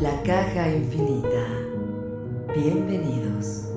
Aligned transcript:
La 0.00 0.22
caja 0.24 0.74
infinita. 0.74 1.46
Bienvenidos. 2.52 3.68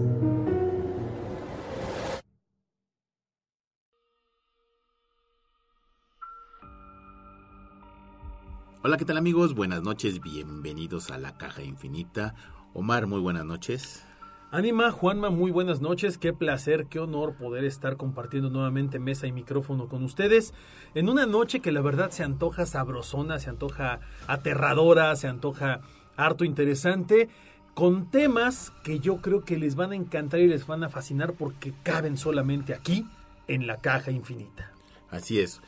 Hola, 8.81 8.97
¿qué 8.97 9.05
tal 9.05 9.17
amigos? 9.17 9.53
Buenas 9.53 9.83
noches, 9.83 10.21
bienvenidos 10.21 11.11
a 11.11 11.19
la 11.19 11.37
caja 11.37 11.61
infinita. 11.61 12.33
Omar, 12.73 13.05
muy 13.05 13.19
buenas 13.19 13.45
noches. 13.45 14.06
Anima, 14.49 14.91
Juanma, 14.91 15.29
muy 15.29 15.51
buenas 15.51 15.81
noches. 15.81 16.17
Qué 16.17 16.31
placer, 16.31 16.85
qué 16.85 16.99
honor 16.99 17.33
poder 17.33 17.65
estar 17.65 17.97
compartiendo 17.97 18.49
nuevamente 18.49 18.97
mesa 18.97 19.27
y 19.27 19.33
micrófono 19.33 19.89
con 19.89 20.05
ustedes 20.05 20.53
en 20.95 21.09
una 21.09 21.25
noche 21.25 21.59
que 21.59 21.73
la 21.73 21.81
verdad 21.81 22.11
se 22.11 22.23
antoja 22.23 22.65
sabrosona, 22.65 23.39
se 23.39 23.49
antoja 23.49 23.99
aterradora, 24.25 25.13
se 25.17 25.27
antoja 25.27 25.81
harto 26.15 26.45
interesante, 26.45 27.27
con 27.73 28.09
temas 28.09 28.71
que 28.85 28.99
yo 28.99 29.17
creo 29.17 29.43
que 29.43 29.57
les 29.57 29.75
van 29.75 29.91
a 29.91 29.97
encantar 29.97 30.39
y 30.39 30.47
les 30.47 30.65
van 30.65 30.81
a 30.85 30.89
fascinar 30.89 31.33
porque 31.33 31.73
caben 31.83 32.15
solamente 32.17 32.73
aquí 32.73 33.05
en 33.49 33.67
la 33.67 33.81
caja 33.81 34.11
infinita. 34.11 34.71
Así 35.09 35.41
es. 35.41 35.59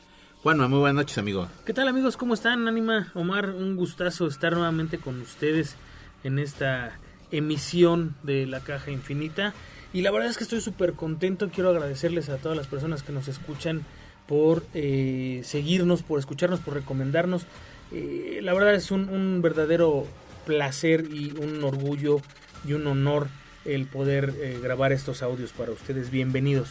Juanma, 0.42 0.68
muy 0.68 0.78
buenas 0.78 0.96
noches, 0.96 1.18
amigo. 1.18 1.48
¿Qué 1.66 1.74
tal, 1.74 1.86
amigos? 1.86 2.16
¿Cómo 2.16 2.32
están? 2.32 2.66
Anima, 2.66 3.12
Omar, 3.12 3.50
un 3.50 3.76
gustazo 3.76 4.26
estar 4.26 4.54
nuevamente 4.54 4.96
con 4.96 5.20
ustedes 5.20 5.76
en 6.24 6.38
esta 6.38 6.98
emisión 7.30 8.16
de 8.22 8.46
la 8.46 8.60
caja 8.60 8.90
infinita. 8.90 9.54
Y 9.92 10.02
la 10.02 10.10
verdad 10.10 10.30
es 10.30 10.36
que 10.36 10.44
estoy 10.44 10.60
súper 10.60 10.92
contento. 10.94 11.50
Quiero 11.50 11.70
agradecerles 11.70 12.28
a 12.28 12.36
todas 12.36 12.56
las 12.56 12.66
personas 12.66 13.02
que 13.02 13.12
nos 13.12 13.28
escuchan 13.28 13.84
por 14.26 14.64
eh, 14.74 15.40
seguirnos, 15.44 16.02
por 16.02 16.18
escucharnos, 16.18 16.60
por 16.60 16.74
recomendarnos. 16.74 17.46
Eh, 17.92 18.38
la 18.42 18.54
verdad 18.54 18.74
es 18.74 18.90
un, 18.92 19.40
verdadero 19.42 20.06
placer 20.46 21.08
y 21.12 21.32
un 21.32 21.64
orgullo 21.64 22.20
y 22.66 22.74
un 22.74 22.86
honor 22.86 23.28
el 23.64 23.86
poder 23.86 24.32
eh, 24.38 24.58
grabar 24.62 24.92
estos 24.92 25.22
audios 25.22 25.52
para 25.52 25.72
ustedes. 25.72 26.10
Bienvenidos. 26.10 26.70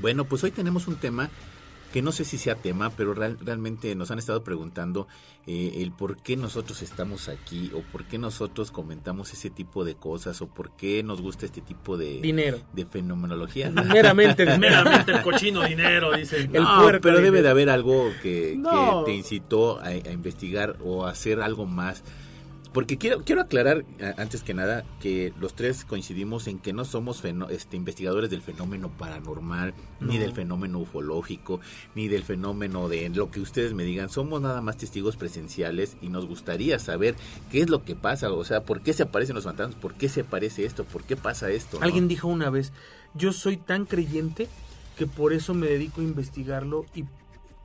Bueno, 0.00 0.24
pues 0.24 0.42
hoy 0.44 0.50
tenemos 0.50 0.88
un 0.88 0.96
tema 0.96 1.30
que 1.92 2.02
no 2.02 2.12
sé 2.12 2.24
si 2.24 2.38
sea 2.38 2.56
tema, 2.56 2.90
pero 2.90 3.14
real, 3.14 3.38
realmente 3.40 3.94
nos 3.94 4.10
han 4.10 4.18
estado 4.18 4.42
preguntando 4.42 5.06
eh, 5.46 5.74
el 5.76 5.92
por 5.92 6.16
qué 6.16 6.36
nosotros 6.36 6.82
estamos 6.82 7.28
aquí 7.28 7.70
o 7.74 7.80
por 7.80 8.04
qué 8.04 8.18
nosotros 8.18 8.70
comentamos 8.70 9.32
ese 9.32 9.50
tipo 9.50 9.84
de 9.84 9.94
cosas 9.94 10.42
o 10.42 10.48
por 10.48 10.72
qué 10.76 11.02
nos 11.02 11.20
gusta 11.20 11.46
este 11.46 11.60
tipo 11.60 11.96
de 11.96 12.20
dinero 12.20 12.60
de 12.72 12.86
fenomenología. 12.86 13.70
Meramente, 13.70 14.44
meramente 14.58 15.12
el 15.12 15.22
cochino 15.22 15.62
dinero, 15.62 16.16
dicen. 16.16 16.54
El 16.54 16.64
no, 16.64 16.82
puerco 16.82 17.02
pero 17.02 17.20
debe 17.20 17.42
de 17.42 17.48
haber 17.48 17.70
algo 17.70 18.10
que, 18.22 18.54
no. 18.58 19.04
que 19.04 19.12
te 19.12 19.16
incitó 19.16 19.78
a, 19.80 19.86
a 19.86 20.10
investigar 20.10 20.76
o 20.84 21.06
a 21.06 21.10
hacer 21.10 21.40
algo 21.40 21.66
más. 21.66 22.02
Porque 22.76 22.98
quiero, 22.98 23.24
quiero 23.24 23.40
aclarar, 23.40 23.86
antes 24.18 24.42
que 24.42 24.52
nada, 24.52 24.84
que 25.00 25.32
los 25.40 25.54
tres 25.54 25.86
coincidimos 25.86 26.46
en 26.46 26.58
que 26.58 26.74
no 26.74 26.84
somos 26.84 27.24
este, 27.48 27.74
investigadores 27.74 28.28
del 28.28 28.42
fenómeno 28.42 28.90
paranormal, 28.90 29.72
no. 29.98 30.08
ni 30.08 30.18
del 30.18 30.34
fenómeno 30.34 30.80
ufológico, 30.80 31.58
ni 31.94 32.08
del 32.08 32.22
fenómeno 32.22 32.90
de 32.90 33.08
lo 33.08 33.30
que 33.30 33.40
ustedes 33.40 33.72
me 33.72 33.84
digan. 33.84 34.10
Somos 34.10 34.42
nada 34.42 34.60
más 34.60 34.76
testigos 34.76 35.16
presenciales 35.16 35.96
y 36.02 36.10
nos 36.10 36.26
gustaría 36.26 36.78
saber 36.78 37.14
qué 37.50 37.62
es 37.62 37.70
lo 37.70 37.82
que 37.82 37.96
pasa, 37.96 38.30
o 38.30 38.44
sea, 38.44 38.64
por 38.64 38.82
qué 38.82 38.92
se 38.92 39.04
aparecen 39.04 39.36
los 39.36 39.44
fantasmas, 39.44 39.74
por 39.76 39.94
qué 39.94 40.10
se 40.10 40.20
aparece 40.20 40.66
esto, 40.66 40.84
por 40.84 41.02
qué 41.04 41.16
pasa 41.16 41.48
esto. 41.48 41.78
¿no? 41.78 41.84
Alguien 41.86 42.08
dijo 42.08 42.28
una 42.28 42.50
vez, 42.50 42.74
yo 43.14 43.32
soy 43.32 43.56
tan 43.56 43.86
creyente 43.86 44.48
que 44.98 45.06
por 45.06 45.32
eso 45.32 45.54
me 45.54 45.66
dedico 45.66 46.02
a 46.02 46.04
investigarlo 46.04 46.84
y 46.94 47.06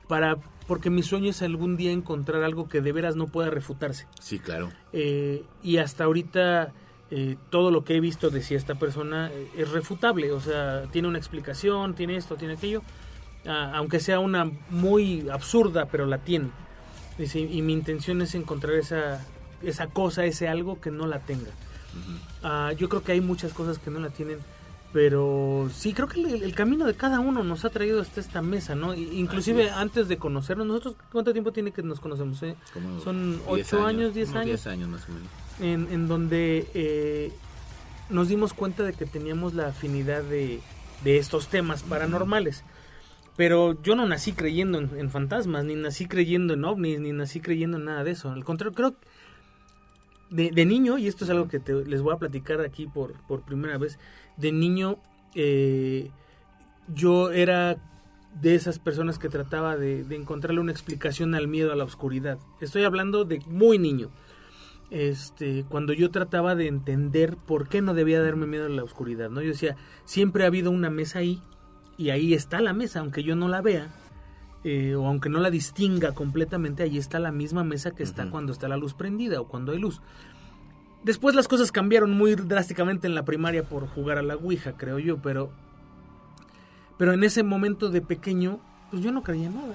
para 0.08 0.38
porque 0.68 0.90
mi 0.90 1.04
sueño 1.04 1.30
es 1.30 1.42
algún 1.42 1.78
día 1.78 1.92
encontrar 1.92 2.44
algo 2.44 2.68
que 2.70 2.82
de 2.82 2.92
veras 2.92 3.16
no 3.16 3.28
pueda 3.28 3.50
refutarse. 3.50 4.08
Sí, 4.20 4.40
claro. 4.40 4.72
Eh, 4.94 5.44
y 5.64 5.78
hasta 5.78 6.06
ahorita 6.06 6.74
eh, 7.10 7.36
todo 7.50 7.72
lo 7.72 7.84
que 7.84 7.96
he 7.96 8.00
visto 8.00 8.30
decía 8.30 8.58
esta 8.58 8.76
persona 8.76 9.30
eh, 9.34 9.50
es 9.58 9.70
refutable, 9.72 10.32
o 10.32 10.40
sea, 10.40 10.84
tiene 10.92 11.08
una 11.08 11.18
explicación, 11.18 11.94
tiene 11.94 12.16
esto, 12.16 12.36
tiene 12.36 12.54
aquello, 12.54 12.84
ah, 13.46 13.74
aunque 13.76 14.00
sea 14.00 14.20
una 14.20 14.50
muy 14.70 15.30
absurda, 15.30 15.88
pero 15.88 16.06
la 16.06 16.20
tiene. 16.20 16.50
Dice, 17.18 17.40
y 17.40 17.62
mi 17.62 17.74
intención 17.74 18.22
es 18.22 18.34
encontrar 18.34 18.76
esa, 18.76 19.26
esa 19.62 19.88
cosa, 19.88 20.24
ese 20.24 20.48
algo 20.48 20.80
que 20.80 20.90
no 20.90 21.06
la 21.06 21.20
tenga. 21.20 21.50
Uh 21.52 21.98
-huh. 21.98 22.20
ah, 22.44 22.74
yo 22.78 22.88
creo 22.88 23.04
que 23.04 23.12
hay 23.12 23.22
muchas 23.22 23.52
cosas 23.52 23.78
que 23.78 23.92
no 23.92 24.00
la 24.00 24.10
tienen 24.10 24.40
pero 24.94 25.70
sí 25.74 25.94
creo 25.94 26.08
que 26.08 26.20
el, 26.20 26.44
el, 26.44 26.54
camino 26.54 26.86
de 26.86 26.94
cada 26.96 27.20
uno 27.20 27.44
nos 27.44 27.64
ha 27.64 27.70
traído 27.70 28.02
hasta 28.02 28.20
esta 28.20 28.42
mesa, 28.42 28.76
¿no? 28.76 28.94
Inclusive 28.94 29.70
antes 29.70 30.08
de 30.08 30.18
conocernos, 30.18 30.68
nosotros 30.68 30.96
¿cuánto 31.12 31.32
tiempo 31.32 31.52
tiene 31.54 31.72
que 31.72 31.82
nos 31.82 32.00
conocemos? 32.00 32.44
Eh? 32.44 32.56
Son 33.04 33.42
ocho 33.48 33.86
años, 33.86 34.14
diez 34.14 34.32
años. 34.32 34.46
Diez 34.46 34.68
años 34.68 34.90
más 34.90 35.08
o 35.08 35.14
menos. 35.14 35.30
En, 35.60 35.94
en 35.94 36.08
donde 36.08 36.68
eh, 36.74 37.32
nos 38.10 38.28
dimos 38.28 38.54
cuenta 38.54 38.84
de 38.84 38.94
que 38.94 39.06
teníamos 39.06 39.54
la 39.54 39.68
afinidad 39.68 40.24
de, 40.24 40.60
de 41.04 41.18
estos 41.18 41.48
temas 41.48 41.84
paranormales. 41.84 42.64
Pero 43.38 43.82
yo 43.82 43.96
no 43.96 44.06
nací 44.06 44.34
creyendo 44.34 44.78
en, 44.78 44.90
en, 44.98 45.10
fantasmas, 45.10 45.64
ni 45.64 45.76
nací 45.76 46.06
creyendo 46.06 46.54
en 46.54 46.66
ovnis, 46.66 47.00
ni 47.00 47.14
nací 47.14 47.40
creyendo 47.40 47.78
en 47.78 47.86
nada 47.86 48.04
de 48.04 48.12
eso. 48.12 48.30
Al 48.30 48.44
contrario, 48.44 48.76
creo 48.76 48.96
de, 50.32 50.50
de 50.50 50.66
niño, 50.66 50.98
y 50.98 51.08
esto 51.08 51.26
es 51.26 51.30
algo 51.30 51.48
que 51.48 51.60
te, 51.60 51.74
les 51.86 52.02
voy 52.02 52.14
a 52.14 52.18
platicar 52.18 52.62
aquí 52.62 52.88
por, 52.88 53.14
por 53.28 53.42
primera 53.42 53.78
vez, 53.78 54.00
de 54.38 54.52
niño 54.52 54.98
eh, 55.36 56.12
yo 56.94 57.32
era 57.32 57.78
de 58.42 58.56
esas 58.56 58.80
personas 58.80 59.20
que 59.20 59.30
trataba 59.30 59.76
de, 59.78 60.04
de, 60.04 60.16
encontrarle 60.16 60.62
una 60.62 60.72
explicación 60.72 61.36
al 61.36 61.48
miedo 61.48 61.72
a 61.72 61.76
la 61.76 61.84
oscuridad. 61.84 62.40
Estoy 62.62 62.84
hablando 62.84 63.26
de 63.26 63.40
muy 63.48 63.78
niño. 63.78 64.10
Este, 64.92 65.64
cuando 65.70 65.94
yo 65.94 66.12
trataba 66.12 66.54
de 66.54 66.68
entender 66.68 67.38
por 67.38 67.70
qué 67.70 67.82
no 67.82 67.94
debía 67.94 68.22
darme 68.22 68.46
miedo 68.46 68.66
a 68.66 68.70
la 68.70 68.84
oscuridad, 68.84 69.30
¿no? 69.30 69.42
Yo 69.42 69.48
decía, 69.48 69.78
siempre 70.04 70.44
ha 70.44 70.48
habido 70.48 70.70
una 70.70 70.90
mesa 70.90 71.20
ahí 71.20 71.42
y 71.98 72.10
ahí 72.10 72.34
está 72.34 72.60
la 72.60 72.74
mesa, 72.74 73.00
aunque 73.00 73.24
yo 73.24 73.38
no 73.38 73.48
la 73.48 73.62
vea. 73.62 73.88
Eh, 74.64 74.94
o 74.96 75.08
aunque 75.08 75.30
no 75.30 75.40
la 75.40 75.50
distinga 75.50 76.14
completamente, 76.14 76.84
ahí 76.84 76.98
está 76.98 77.20
la 77.20 77.32
misma 77.32 77.64
mesa 77.64 77.92
que 77.92 78.04
está 78.04 78.24
uh 78.24 78.26
-huh. 78.28 78.32
cuando 78.32 78.52
está 78.52 78.68
la 78.68 78.78
luz 78.78 78.94
prendida 78.94 79.40
o 79.40 79.48
cuando 79.48 79.72
hay 79.72 79.80
luz. 79.80 80.02
Después 81.04 81.36
las 81.36 81.48
cosas 81.48 81.72
cambiaron 81.72 82.12
muy 82.12 82.36
drásticamente 82.36 83.08
en 83.08 83.16
la 83.16 83.26
primaria 83.26 83.64
por 83.64 83.88
jugar 83.88 84.18
a 84.18 84.22
la 84.22 84.36
Ouija, 84.36 84.74
creo 84.74 85.00
yo, 85.00 85.18
pero 85.18 85.52
pero 87.02 87.14
en 87.14 87.24
ese 87.24 87.42
momento 87.42 87.90
de 87.90 88.02
pequeño, 88.02 88.60
pues 88.92 89.02
yo 89.02 89.12
no 89.12 89.24
creía 89.24 89.50
nada. 89.50 89.74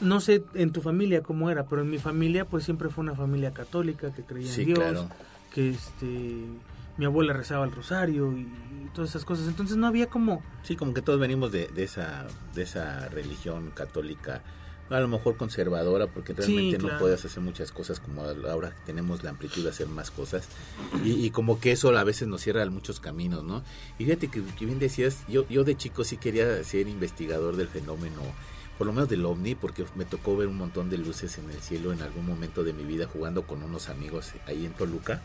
No 0.00 0.20
sé 0.20 0.42
en 0.54 0.72
tu 0.72 0.80
familia 0.80 1.22
cómo 1.22 1.50
era, 1.50 1.66
pero 1.66 1.82
en 1.82 1.90
mi 1.90 1.98
familia 1.98 2.46
pues 2.46 2.64
siempre 2.64 2.88
fue 2.88 3.04
una 3.04 3.14
familia 3.14 3.52
católica 3.52 4.10
que 4.14 4.22
creía 4.22 4.50
sí, 4.50 4.62
en 4.62 4.66
Dios, 4.68 4.78
claro. 4.78 5.08
que 5.52 5.70
este 5.70 6.44
mi 6.96 7.04
abuela 7.04 7.34
rezaba 7.34 7.66
el 7.66 7.72
rosario 7.72 8.32
y, 8.32 8.40
y, 8.40 8.90
todas 8.94 9.10
esas 9.10 9.26
cosas. 9.26 9.46
Entonces 9.46 9.76
no 9.76 9.86
había 9.86 10.06
como 10.06 10.42
sí, 10.62 10.74
como 10.74 10.94
que 10.94 11.02
todos 11.02 11.20
venimos 11.20 11.52
de, 11.52 11.68
de 11.68 11.84
esa 11.84 12.26
de 12.54 12.62
esa 12.62 13.10
religión 13.10 13.70
católica 13.74 14.40
a 14.90 15.00
lo 15.00 15.08
mejor 15.08 15.36
conservadora 15.36 16.06
porque 16.06 16.32
realmente 16.32 16.76
sí, 16.76 16.78
claro. 16.78 16.94
no 16.94 17.00
puedes 17.00 17.24
hacer 17.24 17.42
muchas 17.42 17.72
cosas 17.72 17.98
como 18.00 18.22
ahora 18.22 18.74
tenemos 18.84 19.22
la 19.24 19.30
amplitud 19.30 19.64
de 19.64 19.70
hacer 19.70 19.88
más 19.88 20.10
cosas 20.10 20.48
y, 21.04 21.12
y, 21.12 21.30
como 21.30 21.58
que 21.58 21.72
eso 21.72 21.96
a 21.96 22.04
veces 22.04 22.28
nos 22.28 22.42
cierra 22.42 22.64
muchos 22.66 23.00
caminos, 23.00 23.42
¿no? 23.44 23.62
Y 23.98 24.04
fíjate 24.04 24.28
que, 24.28 24.42
que 24.42 24.66
bien 24.66 24.78
decías, 24.78 25.24
yo, 25.28 25.46
yo 25.48 25.64
de 25.64 25.76
chico 25.76 26.04
sí 26.04 26.16
quería 26.16 26.62
ser 26.64 26.88
investigador 26.88 27.56
del 27.56 27.68
fenómeno 27.68 28.22
por 28.78 28.86
lo 28.86 28.92
menos 28.92 29.08
del 29.08 29.24
ovni, 29.24 29.54
porque 29.54 29.86
me 29.94 30.04
tocó 30.04 30.36
ver 30.36 30.48
un 30.48 30.56
montón 30.56 30.90
de 30.90 30.98
luces 30.98 31.38
en 31.38 31.50
el 31.50 31.60
cielo 31.60 31.92
en 31.92 32.02
algún 32.02 32.26
momento 32.26 32.62
de 32.62 32.72
mi 32.72 32.84
vida 32.84 33.06
jugando 33.06 33.46
con 33.46 33.62
unos 33.62 33.88
amigos 33.88 34.32
ahí 34.46 34.66
en 34.66 34.72
Toluca. 34.72 35.22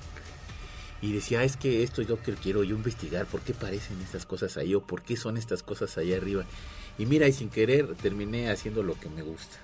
Y 1.02 1.14
decía, 1.14 1.44
es 1.44 1.58
que 1.58 1.84
esto 1.84 2.02
es 2.02 2.10
lo 2.10 2.22
que 2.22 2.34
quiero 2.34 2.64
yo 2.64 2.76
investigar, 2.76 3.26
¿por 3.26 3.42
qué 3.42 3.54
parecen 3.54 4.00
estas 4.02 4.26
cosas 4.26 4.56
ahí 4.58 4.76
o 4.76 4.82
por 4.82 5.02
qué 5.02 5.18
son 5.18 5.36
estas 5.36 5.64
cosas 5.64 5.98
allá 5.98 6.16
arriba? 6.16 6.46
Y 6.98 7.06
mira, 7.06 7.28
y 7.28 7.34
sin 7.34 7.50
querer 7.50 7.96
terminé 7.96 8.50
haciendo 8.50 8.84
lo 8.84 9.00
que 9.00 9.10
me 9.10 9.22
gusta. 9.22 9.58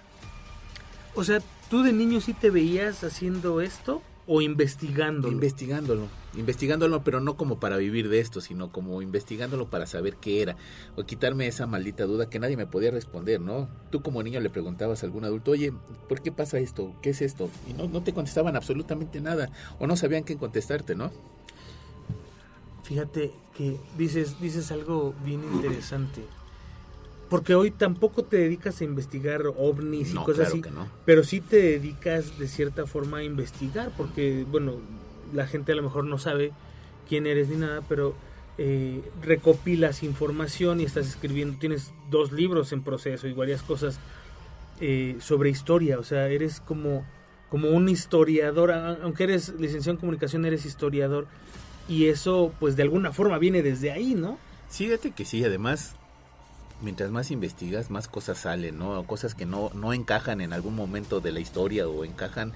O 1.15 1.23
sea, 1.23 1.39
¿tú 1.69 1.83
de 1.83 1.93
niño 1.93 2.21
sí 2.21 2.33
te 2.33 2.49
veías 2.49 3.03
haciendo 3.03 3.61
esto 3.61 4.01
o 4.27 4.41
investigándolo? 4.41 5.33
Investigándolo, 5.33 6.07
investigándolo, 6.35 7.03
pero 7.03 7.21
no 7.21 7.37
como 7.37 7.59
para 7.59 7.77
vivir 7.77 8.09
de 8.09 8.19
esto, 8.19 8.41
sino 8.41 8.71
como 8.71 9.01
investigándolo 9.01 9.69
para 9.69 9.87
saber 9.87 10.17
qué 10.17 10.41
era, 10.41 10.57
o 10.95 11.05
quitarme 11.05 11.47
esa 11.47 11.65
maldita 11.65 12.03
duda 12.03 12.29
que 12.29 12.37
nadie 12.37 12.57
me 12.57 12.67
podía 12.67 12.91
responder, 12.91 13.39
¿no? 13.39 13.69
Tú 13.89 14.01
como 14.01 14.21
niño 14.21 14.41
le 14.41 14.49
preguntabas 14.49 15.01
a 15.01 15.05
algún 15.05 15.23
adulto, 15.23 15.51
oye, 15.51 15.73
¿por 16.09 16.21
qué 16.21 16.31
pasa 16.31 16.59
esto? 16.59 16.93
¿Qué 17.01 17.11
es 17.11 17.21
esto? 17.21 17.49
Y 17.67 17.73
no, 17.73 17.87
no 17.87 18.03
te 18.03 18.13
contestaban 18.13 18.55
absolutamente 18.55 19.21
nada, 19.21 19.49
o 19.79 19.87
no 19.87 19.95
sabían 19.95 20.23
qué 20.23 20.37
contestarte, 20.37 20.93
¿no? 20.93 21.11
Fíjate 22.83 23.31
que 23.55 23.77
dices, 23.97 24.39
dices 24.39 24.71
algo 24.71 25.15
bien 25.25 25.43
interesante. 25.43 26.21
Porque 27.29 27.55
hoy 27.55 27.71
tampoco 27.71 28.23
te 28.23 28.37
dedicas 28.37 28.79
a 28.79 28.85
investigar 28.85 29.43
ovnis 29.57 30.11
y 30.11 30.15
cosas 30.15 30.47
así, 30.49 30.61
pero 31.05 31.23
sí 31.23 31.41
te 31.41 31.57
dedicas 31.57 32.39
de 32.39 32.47
cierta 32.47 32.85
forma 32.85 33.17
a 33.17 33.23
investigar, 33.23 33.91
porque, 33.97 34.45
bueno, 34.49 34.75
la 35.33 35.45
gente 35.45 35.73
a 35.73 35.75
lo 35.75 35.83
mejor 35.83 36.05
no 36.05 36.17
sabe 36.19 36.53
quién 37.07 37.27
eres 37.27 37.49
ni 37.49 37.57
nada, 37.57 37.81
pero 37.89 38.15
eh, 38.57 39.01
recopilas 39.21 40.03
información 40.03 40.79
y 40.79 40.83
estás 40.85 41.07
escribiendo, 41.07 41.59
tienes 41.59 41.93
dos 42.09 42.31
libros 42.31 42.71
en 42.71 42.81
proceso 42.81 43.27
y 43.27 43.33
varias 43.33 43.61
cosas 43.61 43.99
eh, 44.79 45.17
sobre 45.19 45.49
historia, 45.49 45.99
o 45.99 46.03
sea, 46.03 46.27
eres 46.29 46.61
como, 46.61 47.05
como 47.49 47.69
un 47.69 47.89
historiador, 47.89 48.71
aunque 48.71 49.25
eres 49.25 49.53
licenciado 49.59 49.95
en 49.95 49.99
comunicación, 49.99 50.45
eres 50.45 50.65
historiador, 50.65 51.27
y 51.89 52.05
eso 52.05 52.53
pues 52.59 52.75
de 52.75 52.83
alguna 52.83 53.11
forma 53.11 53.37
viene 53.37 53.61
desde 53.63 53.91
ahí, 53.91 54.15
¿no? 54.15 54.37
Sí, 54.69 54.85
fíjate 54.85 55.11
que 55.11 55.25
sí, 55.25 55.43
además 55.43 55.95
mientras 56.81 57.11
más 57.11 57.31
investigas, 57.31 57.89
más 57.89 58.07
cosas 58.07 58.39
salen, 58.39 58.77
¿no? 58.77 59.03
Cosas 59.05 59.35
que 59.35 59.45
no, 59.45 59.71
no 59.73 59.93
encajan 59.93 60.41
en 60.41 60.53
algún 60.53 60.75
momento 60.75 61.19
de 61.19 61.31
la 61.31 61.39
historia 61.39 61.87
o 61.87 62.05
encajan 62.05 62.53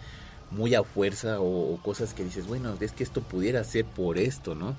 muy 0.51 0.75
a 0.75 0.83
fuerza 0.83 1.39
o, 1.39 1.77
cosas 1.81 2.13
que 2.13 2.23
dices, 2.23 2.47
bueno, 2.47 2.75
es 2.79 2.91
que 2.91 3.03
esto 3.03 3.21
pudiera 3.21 3.63
ser 3.63 3.85
por 3.85 4.17
esto, 4.17 4.53
¿no? 4.53 4.75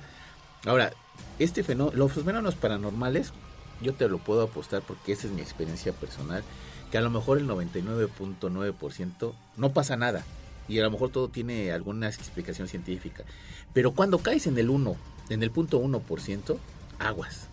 Ahora, 0.67 0.93
este 1.39 1.65
fenómeno, 1.65 1.97
los 1.97 2.13
fenómenos 2.13 2.55
paranormales, 2.55 3.33
yo 3.81 3.95
te 3.95 4.09
lo 4.09 4.19
puedo 4.19 4.43
apostar 4.43 4.83
porque 4.83 5.13
esa 5.13 5.27
es 5.27 5.33
mi 5.33 5.41
experiencia 5.41 5.93
personal, 5.93 6.45
que 6.91 6.99
a 6.99 7.01
lo 7.01 7.11
mejor 7.11 7.39
el 7.39 7.49
99.9% 7.49 9.33
no 9.57 9.73
pasa 9.73 9.97
nada 9.97 10.25
y 10.69 10.79
a 10.79 10.83
lo 10.83 10.91
mejor 10.91 11.11
todo 11.11 11.29
tiene 11.29 11.73
alguna 11.73 12.09
explicación 12.09 12.69
científica, 12.69 13.25
pero 13.73 13.93
cuando 13.93 14.19
caes 14.19 14.47
en 14.47 14.59
el 14.59 14.71
1, 14.71 14.97
en 15.31 15.43
el 15.43 15.51
punto 15.51 15.83
1%, 15.83 16.57
aguas 17.01 17.49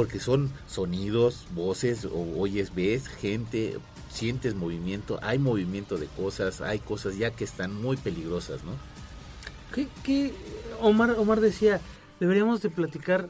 porque 0.00 0.18
son 0.18 0.50
sonidos, 0.66 1.46
voces, 1.54 2.06
o 2.06 2.40
oyes, 2.40 2.74
ves 2.74 3.06
gente, 3.06 3.76
sientes 4.08 4.54
movimiento, 4.54 5.18
hay 5.20 5.38
movimiento 5.38 5.98
de 5.98 6.06
cosas, 6.06 6.62
hay 6.62 6.78
cosas 6.78 7.18
ya 7.18 7.32
que 7.32 7.44
están 7.44 7.74
muy 7.74 7.98
peligrosas, 7.98 8.64
¿no? 8.64 8.72
¿Qué, 10.02 10.32
Omar, 10.80 11.10
Omar 11.18 11.42
decía, 11.42 11.82
deberíamos 12.18 12.62
de 12.62 12.70
platicar 12.70 13.28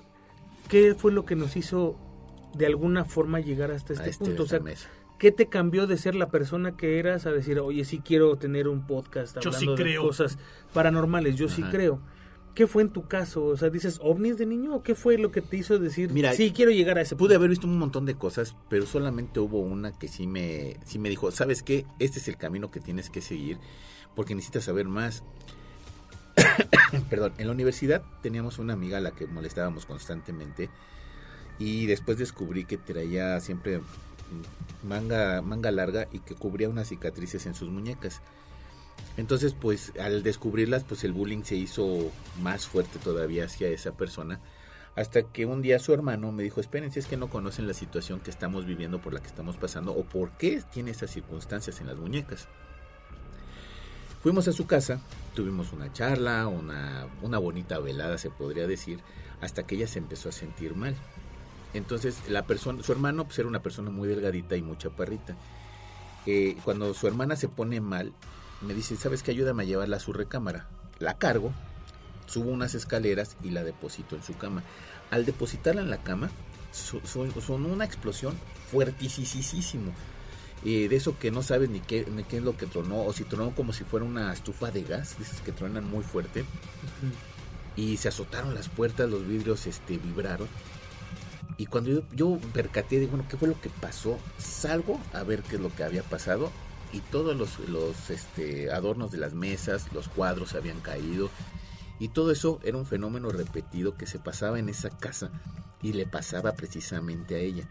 qué 0.69 0.94
fue 0.94 1.11
lo 1.11 1.25
que 1.25 1.34
nos 1.34 1.56
hizo 1.56 1.96
de 2.55 2.67
alguna 2.67 3.05
forma 3.05 3.40
llegar 3.40 3.72
hasta 3.72 3.94
este, 3.94 4.11
este 4.11 4.26
punto. 4.26 4.44
O 4.44 4.46
sea, 4.46 4.61
¿qué 5.19 5.32
te 5.32 5.49
cambió 5.49 5.88
de 5.88 5.96
ser 5.96 6.14
la 6.14 6.28
persona 6.28 6.76
que 6.76 7.00
eras 7.00 7.26
a 7.26 7.32
decir, 7.32 7.58
oye, 7.58 7.84
sí 7.84 7.99
quiero 7.99 8.37
tener 8.37 8.69
un 8.69 8.87
podcast 8.87 9.37
hablando 9.38 9.75
de 9.75 9.96
cosas 9.96 10.38
paranormales? 10.72 11.34
Yo 11.34 11.49
sí 11.49 11.64
creo. 11.64 12.00
¿Qué 12.55 12.67
fue 12.67 12.82
en 12.82 12.91
tu 12.91 13.06
caso? 13.06 13.44
O 13.44 13.56
sea, 13.56 13.70
dices 13.70 14.00
ovnis 14.02 14.37
de 14.37 14.47
niño 14.47 14.75
o 14.75 14.82
qué 14.82 14.94
fue 14.94 15.19
lo 15.19 15.31
que 15.31 15.41
te 15.41 15.56
hizo 15.56 15.79
decir, 15.79 16.12
Mira, 16.12 16.32
sí, 16.32 16.52
quiero 16.52 16.70
llegar 16.70 16.99
a 16.99 17.02
ese 17.02 17.14
punto? 17.14 17.26
Pude 17.26 17.37
haber 17.37 17.50
visto 17.50 17.67
un 17.67 17.79
montón 17.79 18.06
de 18.06 18.14
cosas, 18.14 18.56
pero 18.69 18.87
solamente 18.87 19.41
hubo 19.41 19.61
una 19.61 19.93
que 19.97 20.08
sí 20.08 20.26
me, 20.26 20.76
sí 20.85 20.99
me 20.99 21.08
dijo, 21.08 21.31
¿sabes 21.31 21.62
qué? 21.62 21.87
Este 21.99 22.19
es 22.19 22.29
el 22.29 22.37
camino 22.37 22.70
que 22.70 22.81
tienes 22.81 23.08
que 23.08 23.20
seguir 23.20 23.58
porque 24.14 24.35
necesitas 24.35 24.64
saber 24.64 24.87
más. 24.88 25.23
Perdón, 27.11 27.32
en 27.38 27.47
la 27.47 27.52
universidad 27.52 28.02
teníamos 28.23 28.58
una 28.58 28.73
amiga 28.73 28.99
a 28.99 29.00
la 29.00 29.12
que 29.12 29.26
molestábamos 29.26 29.87
constantemente 29.87 30.70
y 31.58 31.87
después 31.87 32.19
descubrí 32.19 32.64
que 32.64 32.79
traía 32.79 33.38
siempre 33.41 33.81
manga, 34.82 35.43
manga 35.43 35.70
larga 35.70 36.08
y 36.12 36.20
que 36.20 36.35
cubría 36.35 36.69
unas 36.69 36.88
cicatrices 36.88 37.46
en 37.46 37.55
sus 37.55 37.70
muñecas. 37.70 38.23
Entonces, 39.20 39.52
pues 39.52 39.93
al 40.00 40.22
descubrirlas, 40.22 40.82
pues 40.82 41.05
el 41.05 41.12
bullying 41.12 41.43
se 41.43 41.55
hizo 41.55 42.11
más 42.40 42.67
fuerte 42.67 42.99
todavía 42.99 43.44
hacia 43.44 43.69
esa 43.69 43.93
persona. 43.93 44.40
Hasta 44.96 45.25
que 45.25 45.44
un 45.44 45.61
día 45.61 45.78
su 45.78 45.93
hermano 45.93 46.32
me 46.32 46.43
dijo, 46.43 46.58
esperen, 46.58 46.90
si 46.90 47.00
es 47.00 47.06
que 47.06 47.19
no 47.19 47.28
conocen 47.28 47.69
la 47.69 47.75
situación 47.75 48.20
que 48.20 48.31
estamos 48.31 48.64
viviendo, 48.64 48.99
por 49.02 49.12
la 49.12 49.20
que 49.20 49.26
estamos 49.26 49.58
pasando, 49.58 49.93
o 49.93 50.05
por 50.05 50.31
qué 50.38 50.62
tiene 50.72 50.93
esas 50.93 51.11
circunstancias 51.11 51.82
en 51.82 51.88
las 51.88 51.99
muñecas. 51.99 52.49
Fuimos 54.22 54.49
a 54.49 54.52
su 54.52 54.67
casa, 54.67 55.00
tuvimos 55.34 55.75
una 55.75 55.93
charla, 55.93 56.46
una, 56.49 57.06
una 57.20 57.37
bonita 57.37 57.78
velada 57.78 58.17
se 58.17 58.31
podría 58.31 58.67
decir, 58.67 59.00
hasta 59.43 59.67
que 59.67 59.75
ella 59.75 59.87
se 59.87 59.99
empezó 59.99 60.31
a 60.31 60.32
sentir 60.32 60.75
mal. 60.75 60.96
Entonces, 61.75 62.31
la 62.31 62.46
persona, 62.46 62.82
su 62.82 62.90
hermano 62.93 63.26
pues, 63.26 63.38
era 63.38 63.49
una 63.49 63.62
persona 63.62 63.90
muy 63.90 64.08
delgadita 64.08 64.56
y 64.56 64.62
muy 64.62 64.78
chaparrita. 64.78 65.37
Eh, 66.25 66.56
cuando 66.64 66.94
su 66.94 67.06
hermana 67.06 67.37
se 67.37 67.49
pone 67.49 67.82
mal, 67.82 68.14
me 68.61 68.75
dice, 68.75 68.97
¿sabes 68.97 69.23
qué? 69.23 69.31
Ayúdame 69.31 69.62
a 69.62 69.67
llevarla 69.67 69.97
a 69.97 70.01
su 70.01 70.12
recámara. 70.12 70.67
La 70.99 71.15
cargo, 71.15 71.53
subo 72.27 72.51
unas 72.51 72.75
escaleras 72.75 73.37
y 73.43 73.51
la 73.51 73.65
deposito 73.65 74.17
en 74.17 74.23
su 74.23 74.37
cama. 74.37 74.62
Al 75.11 75.25
depositarla 75.25 75.81
en 75.81 75.91
la 75.91 76.03
cama, 76.03 76.31
son, 76.73 77.67
una 77.67 77.85
explosión 77.85 78.35
fuertísimo. 78.71 79.93
Eh, 80.62 80.89
de 80.89 80.97
eso 80.97 81.19
que 81.19 81.31
no 81.31 81.43
sabes 81.43 81.71
ni 81.71 81.81
qué, 81.81 82.07
ni 82.15 82.23
qué 82.23 82.37
es 82.37 82.43
lo 82.43 82.57
que 82.57 82.67
tronó, 82.67 83.03
o 83.03 83.12
si 83.15 83.25
tronó 83.25 83.55
como 83.55 83.73
si 83.73 83.85
fuera 83.85 84.05
una 84.05 84.33
estufa 84.33 84.71
de 84.71 84.83
gas, 84.83 85.19
dices 85.19 85.41
que 85.41 85.53
tronan 85.53 85.89
muy 85.89 86.05
fuerte. 86.05 86.45
Y 87.77 87.97
se 87.97 88.09
azotaron 88.09 88.55
las 88.55 88.69
puertas, 88.69 89.09
los 89.09 89.27
vidrios 89.27 89.67
este, 89.67 89.97
vibraron. 89.97 90.49
Y 91.56 91.67
cuando 91.67 91.91
yo, 91.91 92.03
yo 92.13 92.39
percaté 92.53 93.01
de, 93.01 93.06
bueno, 93.06 93.25
¿qué 93.29 93.37
fue 93.37 93.49
lo 93.49 93.61
que 93.61 93.71
pasó? 93.71 94.19
Salgo 94.39 95.01
a 95.15 95.23
ver 95.23 95.43
qué 95.43 95.56
es 95.56 95.63
lo 95.63 95.75
que 95.75 95.83
había 95.83 96.03
pasado 96.03 96.51
y 96.93 97.01
todos 97.01 97.37
los, 97.69 98.11
este, 98.11 98.70
adornos 98.73 99.11
de 99.11 99.19
las 99.19 99.35
mesas, 99.35 99.93
los 99.93 100.09
cuadros 100.09 100.55
habían 100.55 100.81
caído 100.81 101.31
y 101.99 102.09
todo 102.09 102.31
eso 102.32 102.59
era 102.63 102.79
un 102.79 102.87
fenómeno 102.87 103.31
repetido 103.31 103.97
que 103.97 104.06
se 104.06 104.19
pasaba 104.19 104.59
en 104.59 104.69
esa 104.69 104.91
casa 104.91 105.31
y 105.82 105.93
le 105.93 106.06
pasaba 106.06 106.53
precisamente 106.53 107.35
a 107.37 107.39
ella. 107.39 107.69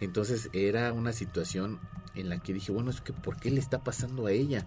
Entonces 0.00 0.50
era 0.52 0.92
una 0.92 1.12
situación 1.12 1.80
en 2.14 2.28
la 2.28 2.38
que 2.38 2.52
dije, 2.52 2.72
bueno, 2.72 2.90
es 2.90 3.00
que 3.00 3.12
¿por 3.12 3.38
qué 3.38 3.50
le 3.50 3.60
está 3.60 3.82
pasando 3.82 4.26
a 4.26 4.32
ella? 4.32 4.66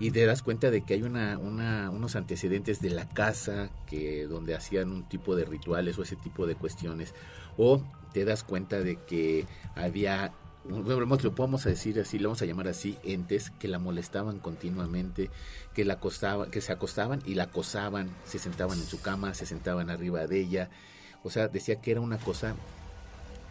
Y 0.00 0.10
te 0.10 0.24
das 0.24 0.42
cuenta 0.42 0.70
de 0.70 0.82
que 0.82 0.94
hay 0.94 1.02
una, 1.02 1.38
unos 1.38 2.16
antecedentes 2.16 2.80
de 2.80 2.90
la 2.90 3.08
casa 3.08 3.70
que 3.86 4.26
donde 4.26 4.54
hacían 4.54 4.90
un 4.90 5.06
tipo 5.08 5.36
de 5.36 5.44
rituales 5.44 5.98
o 5.98 6.02
ese 6.02 6.16
tipo 6.16 6.46
de 6.46 6.54
cuestiones. 6.54 7.14
O 7.58 7.82
te 8.12 8.24
das 8.24 8.44
cuenta 8.44 8.80
de 8.80 8.96
que 8.96 9.46
había 9.74 10.32
lo 10.68 11.34
podemos 11.34 11.64
decir 11.64 12.00
así, 12.00 12.18
lo 12.18 12.30
vamos 12.30 12.42
a 12.42 12.46
llamar 12.46 12.68
así, 12.68 12.96
entes 13.02 13.50
que 13.58 13.68
la 13.68 13.78
molestaban 13.78 14.38
continuamente, 14.38 15.30
que 15.74 15.84
la 15.84 15.94
acostaban, 15.94 16.50
que 16.50 16.60
se 16.60 16.72
acostaban 16.72 17.22
y 17.26 17.34
la 17.34 17.44
acosaban, 17.44 18.10
se 18.24 18.38
sentaban 18.38 18.78
en 18.78 18.86
su 18.86 19.00
cama, 19.00 19.34
se 19.34 19.46
sentaban 19.46 19.90
arriba 19.90 20.26
de 20.26 20.40
ella, 20.40 20.70
o 21.22 21.30
sea, 21.30 21.48
decía 21.48 21.80
que 21.80 21.90
era 21.90 22.00
una 22.00 22.18
cosa 22.18 22.54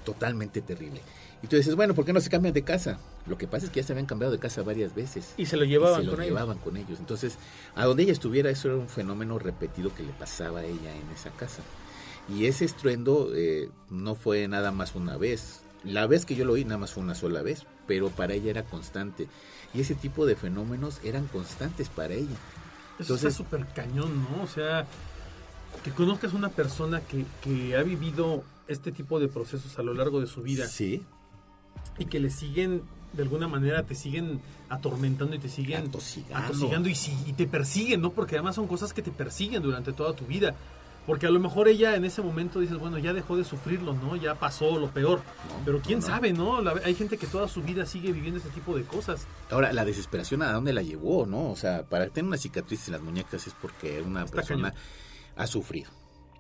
totalmente 0.04 0.62
terrible. 0.62 1.02
Y 1.42 1.48
tú 1.48 1.58
dices, 1.58 1.76
bueno, 1.76 1.94
¿por 1.94 2.06
qué 2.06 2.14
no 2.14 2.22
se 2.22 2.30
cambian 2.30 2.54
de 2.54 2.64
casa? 2.64 3.00
Lo 3.28 3.38
que 3.38 3.48
pasa 3.48 3.66
es 3.66 3.72
que 3.72 3.82
ya 3.82 3.88
se 3.88 3.92
habían 3.92 4.06
cambiado 4.06 4.32
de 4.32 4.40
casa 4.40 4.64
varias 4.64 4.96
veces. 4.96 5.34
Y 5.36 5.46
se 5.46 5.58
lo 5.58 5.66
llevaban, 5.66 6.02
se 6.02 6.08
lo 6.08 6.18
llevaban 6.18 6.58
con 6.58 6.78
ellos. 6.78 7.00
Entonces, 7.00 7.38
a 7.76 7.84
donde 7.86 8.04
ella 8.04 8.14
estuviera, 8.14 8.50
eso 8.50 8.70
era 8.70 8.78
un 8.78 8.88
fenómeno 8.88 9.38
repetido 9.40 9.94
que 9.94 10.04
le 10.04 10.14
pasaba 10.14 10.62
a 10.62 10.66
ella 10.66 10.96
en 10.96 11.10
esa 11.14 11.32
casa. 11.32 11.62
Y 12.30 12.46
ese 12.46 12.64
estruendo 12.64 13.32
eh, 13.36 13.70
no 13.90 14.16
fue 14.16 14.48
nada 14.48 14.72
más 14.72 14.96
una 14.96 15.18
vez, 15.18 15.63
la 15.84 16.08
vez 16.08 16.26
que 16.26 16.36
yo 16.36 16.46
lo 16.46 16.54
oí 16.54 16.64
nada 16.64 16.78
más 16.78 16.94
fue 16.94 17.04
una 17.04 17.16
sola 17.16 17.42
vez, 17.42 17.66
pero 17.88 18.10
para 18.10 18.34
ella 18.34 18.50
era 18.50 18.64
constante. 18.64 19.28
Y 19.74 19.82
ese 19.82 19.96
tipo 19.96 20.26
de 20.26 20.36
fenómenos 20.36 21.00
eran 21.04 21.28
constantes 21.28 21.90
para 21.90 22.14
ella. 22.14 22.38
Eso 23.00 23.14
Entonces, 23.14 23.32
está 23.32 23.44
súper 23.44 23.68
cañón, 23.74 24.24
¿no? 24.24 24.44
O 24.44 24.48
sea, 24.48 24.86
que 25.84 25.92
conozcas 25.92 26.34
una 26.34 26.50
persona 26.50 27.02
que, 27.02 27.26
que 27.42 27.76
ha 27.76 27.84
vivido 27.84 28.44
este 28.68 28.92
tipo 28.92 29.20
de 29.20 29.28
procesos 29.28 29.78
a 29.80 29.84
lo 29.84 29.94
largo 29.94 30.22
de 30.22 30.28
su 30.28 30.42
vida. 30.42 30.68
Sí. 30.68 31.04
Y 31.98 32.06
que 32.06 32.20
le 32.20 32.30
siguen, 32.30 32.84
de 33.14 33.24
alguna 33.24 33.48
manera, 33.48 33.84
te 33.84 33.96
siguen 33.96 34.40
atormentando 34.70 35.36
y 35.36 35.40
te 35.40 35.50
siguen 35.50 35.88
atosigando, 35.88 36.48
atosigando 36.48 36.90
y, 36.90 36.96
y 37.26 37.34
te 37.34 37.46
persiguen, 37.48 38.02
¿no? 38.02 38.12
Porque 38.12 38.36
además 38.36 38.56
son 38.56 38.68
cosas 38.68 38.94
que 38.94 39.02
te 39.02 39.12
persiguen 39.12 39.62
durante 39.62 39.92
toda 39.92 40.14
tu 40.14 40.26
vida 40.26 40.56
Porque 41.06 41.28
a 41.28 41.30
lo 41.30 41.40
mejor 41.40 41.68
ella 41.68 41.96
en 41.96 42.06
ese 42.06 42.22
momento 42.22 42.62
dices, 42.62 42.78
bueno, 42.78 42.98
ya 42.98 43.12
dejó 43.12 43.36
de 43.36 43.44
sufrirlo, 43.44 43.94
¿no? 43.94 44.16
Ya 44.16 44.36
pasó 44.36 44.80
lo 44.80 44.90
peor. 44.90 45.22
Pero 45.66 45.82
quién 45.82 46.02
sabe, 46.02 46.32
¿no? 46.32 46.62
La- 46.62 46.80
hay 46.86 46.96
gente 46.96 47.18
que 47.18 47.28
toda 47.28 47.50
su 47.50 47.62
vida 47.62 47.86
sigue 47.86 48.14
viviendo 48.14 48.38
este 48.38 48.50
tipo 48.52 48.74
de 48.78 48.84
cosas. 48.84 49.28
Ahora, 49.52 49.74
la 49.74 49.84
desesperación 49.84 50.42
a 50.44 50.54
dónde 50.54 50.72
la 50.72 50.82
llevó, 50.82 51.26
¿no? 51.26 51.52
O 51.52 51.56
sea, 51.58 51.84
para 51.84 52.08
tener 52.08 52.28
una 52.30 52.38
cicatriz 52.38 52.88
en 52.88 52.94
las 52.94 53.02
muñecas 53.02 53.46
es 53.48 53.54
porque 53.62 54.02
una 54.02 54.24
Está 54.24 54.38
persona 54.38 54.70
cañón. 54.72 54.84
ha 55.36 55.48
sufrido. 55.48 55.92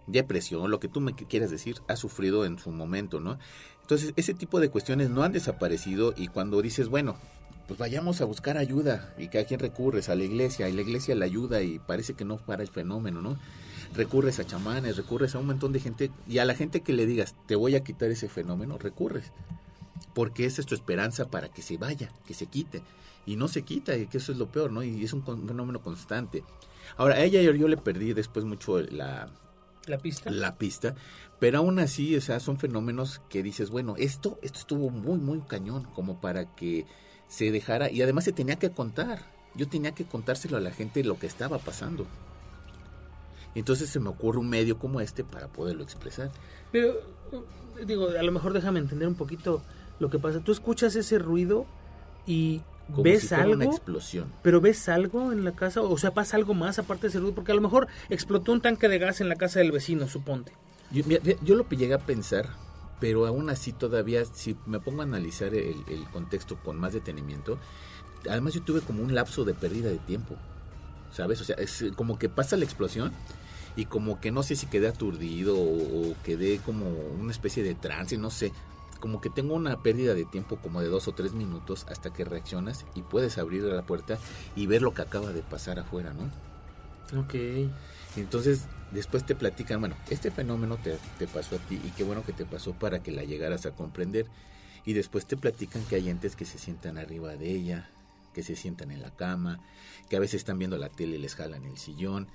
Depresión, 0.07 0.69
lo 0.71 0.79
que 0.79 0.87
tú 0.89 0.99
me 1.01 1.13
quieras 1.13 1.49
decir, 1.49 1.77
ha 1.87 1.95
sufrido 1.95 2.45
en 2.45 2.57
su 2.59 2.71
momento, 2.71 3.19
¿no? 3.19 3.39
Entonces, 3.81 4.13
ese 4.15 4.33
tipo 4.33 4.59
de 4.59 4.69
cuestiones 4.69 5.09
no 5.09 5.23
han 5.23 5.31
desaparecido 5.33 6.13
y 6.15 6.27
cuando 6.27 6.61
dices, 6.61 6.87
bueno, 6.89 7.17
pues 7.67 7.79
vayamos 7.79 8.19
a 8.21 8.25
buscar 8.25 8.57
ayuda 8.57 9.13
y 9.17 9.27
cada 9.29 9.45
quien 9.45 9.59
recurres 9.61 10.09
a 10.09 10.15
la 10.15 10.23
iglesia 10.23 10.67
y 10.67 10.73
la 10.73 10.81
iglesia 10.81 11.15
la 11.15 11.25
ayuda 11.25 11.61
y 11.61 11.79
parece 11.79 12.13
que 12.13 12.25
no 12.25 12.35
para 12.37 12.63
el 12.63 12.69
fenómeno, 12.69 13.21
¿no? 13.21 13.37
Recurres 13.93 14.39
a 14.39 14.45
chamanes, 14.45 14.97
recurres 14.97 15.35
a 15.35 15.39
un 15.39 15.47
montón 15.47 15.71
de 15.71 15.79
gente 15.79 16.11
y 16.27 16.39
a 16.39 16.45
la 16.45 16.55
gente 16.55 16.81
que 16.81 16.93
le 16.93 17.05
digas, 17.05 17.35
te 17.45 17.55
voy 17.55 17.75
a 17.75 17.83
quitar 17.83 18.09
ese 18.09 18.27
fenómeno, 18.27 18.77
recurres. 18.77 19.31
Porque 20.13 20.45
esa 20.45 20.61
es 20.61 20.67
tu 20.67 20.75
esperanza 20.75 21.29
para 21.29 21.49
que 21.49 21.61
se 21.61 21.77
vaya, 21.77 22.09
que 22.25 22.33
se 22.33 22.47
quite. 22.47 22.81
Y 23.25 23.35
no 23.35 23.47
se 23.47 23.61
quita, 23.61 23.95
y 23.95 24.07
que 24.07 24.17
eso 24.17 24.31
es 24.31 24.37
lo 24.37 24.47
peor, 24.47 24.71
¿no? 24.71 24.83
Y 24.83 25.03
es 25.03 25.13
un 25.13 25.23
fenómeno 25.23 25.81
constante. 25.81 26.43
Ahora, 26.97 27.15
a 27.15 27.23
ella 27.23 27.41
yo, 27.41 27.53
yo 27.53 27.67
le 27.67 27.77
perdí 27.77 28.13
después 28.13 28.45
mucho 28.45 28.81
la, 28.81 29.29
La 29.87 29.97
pista. 29.97 30.29
la 30.29 30.57
pista, 30.57 30.95
pero 31.39 31.59
aún 31.59 31.79
así, 31.79 32.15
o 32.15 32.21
sea, 32.21 32.39
son 32.39 32.57
fenómenos 32.57 33.21
que 33.29 33.43
dices, 33.43 33.69
bueno, 33.69 33.95
esto, 33.97 34.39
esto 34.41 34.59
estuvo 34.59 34.89
muy, 34.89 35.17
muy 35.17 35.41
cañón, 35.41 35.83
como 35.95 36.19
para 36.19 36.55
que 36.55 36.85
se 37.27 37.51
dejara, 37.51 37.89
y 37.89 38.01
además 38.01 38.25
se 38.25 38.33
tenía 38.33 38.57
que 38.57 38.71
contar. 38.71 39.31
Yo 39.55 39.67
tenía 39.67 39.93
que 39.93 40.05
contárselo 40.05 40.57
a 40.57 40.61
la 40.61 40.71
gente 40.71 41.03
lo 41.03 41.19
que 41.19 41.27
estaba 41.27 41.59
pasando. 41.59 42.07
Entonces 43.55 43.89
se 43.89 43.99
me 43.99 44.09
ocurre 44.09 44.39
un 44.39 44.49
medio 44.49 44.77
como 44.79 44.99
este 45.01 45.23
para 45.23 45.47
poderlo 45.47 45.83
expresar. 45.83 46.31
Pero, 46.71 46.93
digo, 47.85 48.09
a 48.09 48.23
lo 48.23 48.31
mejor 48.31 48.53
déjame 48.53 48.79
entender 48.79 49.07
un 49.07 49.15
poquito 49.15 49.61
lo 49.99 50.09
que 50.09 50.19
pasa. 50.19 50.39
Tú 50.39 50.51
escuchas 50.51 50.95
ese 50.95 51.19
ruido 51.19 51.65
y 52.25 52.61
Como 52.89 53.03
ves 53.03 53.27
si 53.29 53.35
algo. 53.35 53.53
una 53.53 53.65
explosión. 53.65 54.31
Pero 54.41 54.59
ves 54.59 54.89
algo 54.89 55.31
en 55.31 55.45
la 55.45 55.51
casa, 55.53 55.81
o 55.81 55.97
sea, 55.97 56.13
pasa 56.13 56.35
algo 56.37 56.53
más 56.53 56.79
aparte 56.79 57.03
de 57.03 57.07
ese 57.09 57.19
ruido, 57.19 57.35
porque 57.35 57.51
a 57.51 57.55
lo 57.55 57.61
mejor 57.61 57.87
explotó 58.09 58.51
un 58.51 58.61
tanque 58.61 58.89
de 58.89 58.97
gas 58.99 59.21
en 59.21 59.29
la 59.29 59.35
casa 59.35 59.59
del 59.59 59.71
vecino, 59.71 60.07
suponte. 60.07 60.51
Yo, 60.91 61.03
mira, 61.05 61.21
yo 61.41 61.55
lo 61.55 61.67
llegué 61.69 61.93
a 61.93 61.99
pensar, 61.99 62.49
pero 62.99 63.25
aún 63.25 63.49
así 63.49 63.71
todavía, 63.71 64.25
si 64.25 64.55
me 64.65 64.79
pongo 64.79 65.01
a 65.01 65.05
analizar 65.05 65.53
el, 65.53 65.83
el 65.87 66.03
contexto 66.11 66.57
con 66.57 66.79
más 66.79 66.93
detenimiento, 66.93 67.57
además 68.29 68.53
yo 68.53 68.61
tuve 68.63 68.81
como 68.81 69.03
un 69.03 69.13
lapso 69.13 69.43
de 69.43 69.53
pérdida 69.53 69.89
de 69.89 69.97
tiempo, 69.99 70.35
¿sabes? 71.11 71.41
O 71.41 71.43
sea, 71.43 71.55
es 71.57 71.83
como 71.95 72.17
que 72.17 72.29
pasa 72.29 72.57
la 72.57 72.65
explosión 72.65 73.11
y 73.75 73.85
como 73.85 74.19
que 74.19 74.31
no 74.31 74.43
sé 74.43 74.55
si 74.55 74.67
quedé 74.67 74.87
aturdido 74.87 75.57
o, 75.57 76.11
o 76.11 76.15
quedé 76.23 76.59
como 76.59 76.85
una 77.19 77.31
especie 77.31 77.63
de 77.63 77.75
trance, 77.75 78.17
no 78.17 78.29
sé. 78.29 78.51
Como 78.99 79.19
que 79.19 79.29
tengo 79.29 79.55
una 79.55 79.81
pérdida 79.81 80.13
de 80.13 80.23
tiempo 80.25 80.57
como 80.57 80.79
de 80.79 80.87
dos 80.87 81.07
o 81.07 81.11
tres 81.11 81.33
minutos 81.33 81.85
hasta 81.89 82.13
que 82.13 82.23
reaccionas 82.23 82.85
y 82.95 83.01
puedes 83.01 83.37
abrir 83.37 83.63
la 83.63 83.81
puerta 83.85 84.17
y 84.55 84.65
ver 84.67 84.81
lo 84.81 84.93
que 84.93 85.01
acaba 85.01 85.33
de 85.33 85.41
pasar 85.41 85.79
afuera, 85.79 86.13
¿no? 86.13 86.31
Ok. 87.19 87.35
Entonces 88.15 88.65
después 88.91 89.25
te 89.25 89.35
platican, 89.35 89.79
bueno, 89.79 89.95
este 90.09 90.31
fenómeno 90.31 90.77
te, 90.77 90.97
te 91.17 91.27
pasó 91.27 91.55
a 91.55 91.59
ti 91.59 91.81
y 91.83 91.89
qué 91.89 92.03
bueno 92.03 92.23
que 92.23 92.31
te 92.31 92.45
pasó 92.45 92.73
para 92.73 93.01
que 93.01 93.11
la 93.11 93.23
llegaras 93.23 93.65
a 93.65 93.71
comprender. 93.71 94.27
Y 94.85 94.93
después 94.93 95.25
te 95.25 95.37
platican 95.37 95.83
que 95.85 95.95
hay 95.95 96.09
entes 96.09 96.35
que 96.35 96.45
se 96.45 96.57
sientan 96.57 96.97
arriba 96.97 97.35
de 97.35 97.51
ella, 97.51 97.89
que 98.33 98.43
se 98.43 98.55
sientan 98.55 98.91
en 98.91 99.01
la 99.01 99.11
cama, 99.11 99.59
que 100.09 100.17
a 100.17 100.19
veces 100.19 100.41
están 100.41 100.59
viendo 100.59 100.77
la 100.77 100.89
tele 100.89 101.15
y 101.15 101.19
les 101.19 101.35
jalan 101.35 101.65
el 101.65 101.77
sillón. 101.77 102.27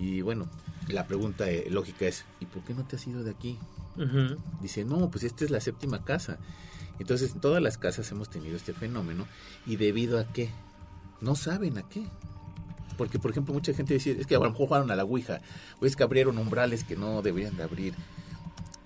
Y 0.00 0.22
bueno, 0.22 0.48
la 0.88 1.06
pregunta 1.06 1.48
eh, 1.48 1.68
lógica 1.70 2.06
es, 2.06 2.24
¿y 2.40 2.46
por 2.46 2.62
qué 2.64 2.74
no 2.74 2.84
te 2.84 2.96
has 2.96 3.06
ido 3.06 3.22
de 3.22 3.30
aquí? 3.30 3.58
Ujú. 3.96 4.40
Dice, 4.62 4.84
no, 4.84 5.10
pues 5.10 5.24
esta 5.24 5.44
es 5.44 5.50
la 5.50 5.60
séptima 5.60 6.04
casa. 6.04 6.38
Entonces, 6.98 7.32
en 7.32 7.40
todas 7.40 7.62
las 7.62 7.78
casas 7.78 8.10
hemos 8.10 8.30
tenido 8.30 8.56
este 8.56 8.72
fenómeno. 8.72 9.26
¿Y 9.66 9.76
debido 9.76 10.18
a 10.18 10.24
qué? 10.24 10.50
No 11.20 11.34
saben 11.34 11.78
a 11.78 11.82
qué. 11.82 12.02
Porque, 12.96 13.18
por 13.18 13.30
ejemplo, 13.30 13.54
mucha 13.54 13.72
gente 13.74 13.94
dice, 13.94 14.12
es 14.18 14.26
que 14.26 14.34
a 14.34 14.38
lo 14.38 14.44
mejor 14.44 14.66
jugaron 14.66 14.90
a 14.90 14.96
la 14.96 15.04
Ouija, 15.04 15.40
o 15.80 15.86
es 15.86 15.96
que 15.96 16.02
abrieron 16.02 16.36
umbrales 16.38 16.84
que 16.84 16.96
no 16.96 17.22
deberían 17.22 17.56
de 17.56 17.62
abrir. 17.62 17.94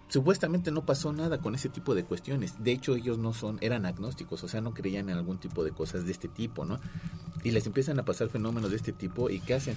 Supuestamente 0.08 0.70
no 0.70 0.86
pasó 0.86 1.12
nada 1.12 1.38
con 1.38 1.56
ese 1.56 1.68
tipo 1.68 1.94
de 1.96 2.04
cuestiones. 2.04 2.62
De 2.62 2.70
hecho, 2.70 2.94
ellos 2.94 3.18
no 3.18 3.34
son, 3.34 3.58
eran 3.60 3.86
agnósticos, 3.86 4.44
o 4.44 4.48
sea, 4.48 4.60
no 4.60 4.72
creían 4.72 5.08
en 5.08 5.16
algún 5.16 5.38
tipo 5.38 5.64
de 5.64 5.72
cosas 5.72 6.06
de 6.06 6.12
este 6.12 6.28
tipo, 6.28 6.64
¿no? 6.64 6.78
Y 7.42 7.50
les 7.50 7.66
empiezan 7.66 7.98
a 7.98 8.04
pasar 8.04 8.28
fenómenos 8.28 8.70
de 8.70 8.76
este 8.76 8.92
tipo, 8.92 9.30
¿y 9.30 9.40
qué 9.40 9.54
hacen? 9.54 9.76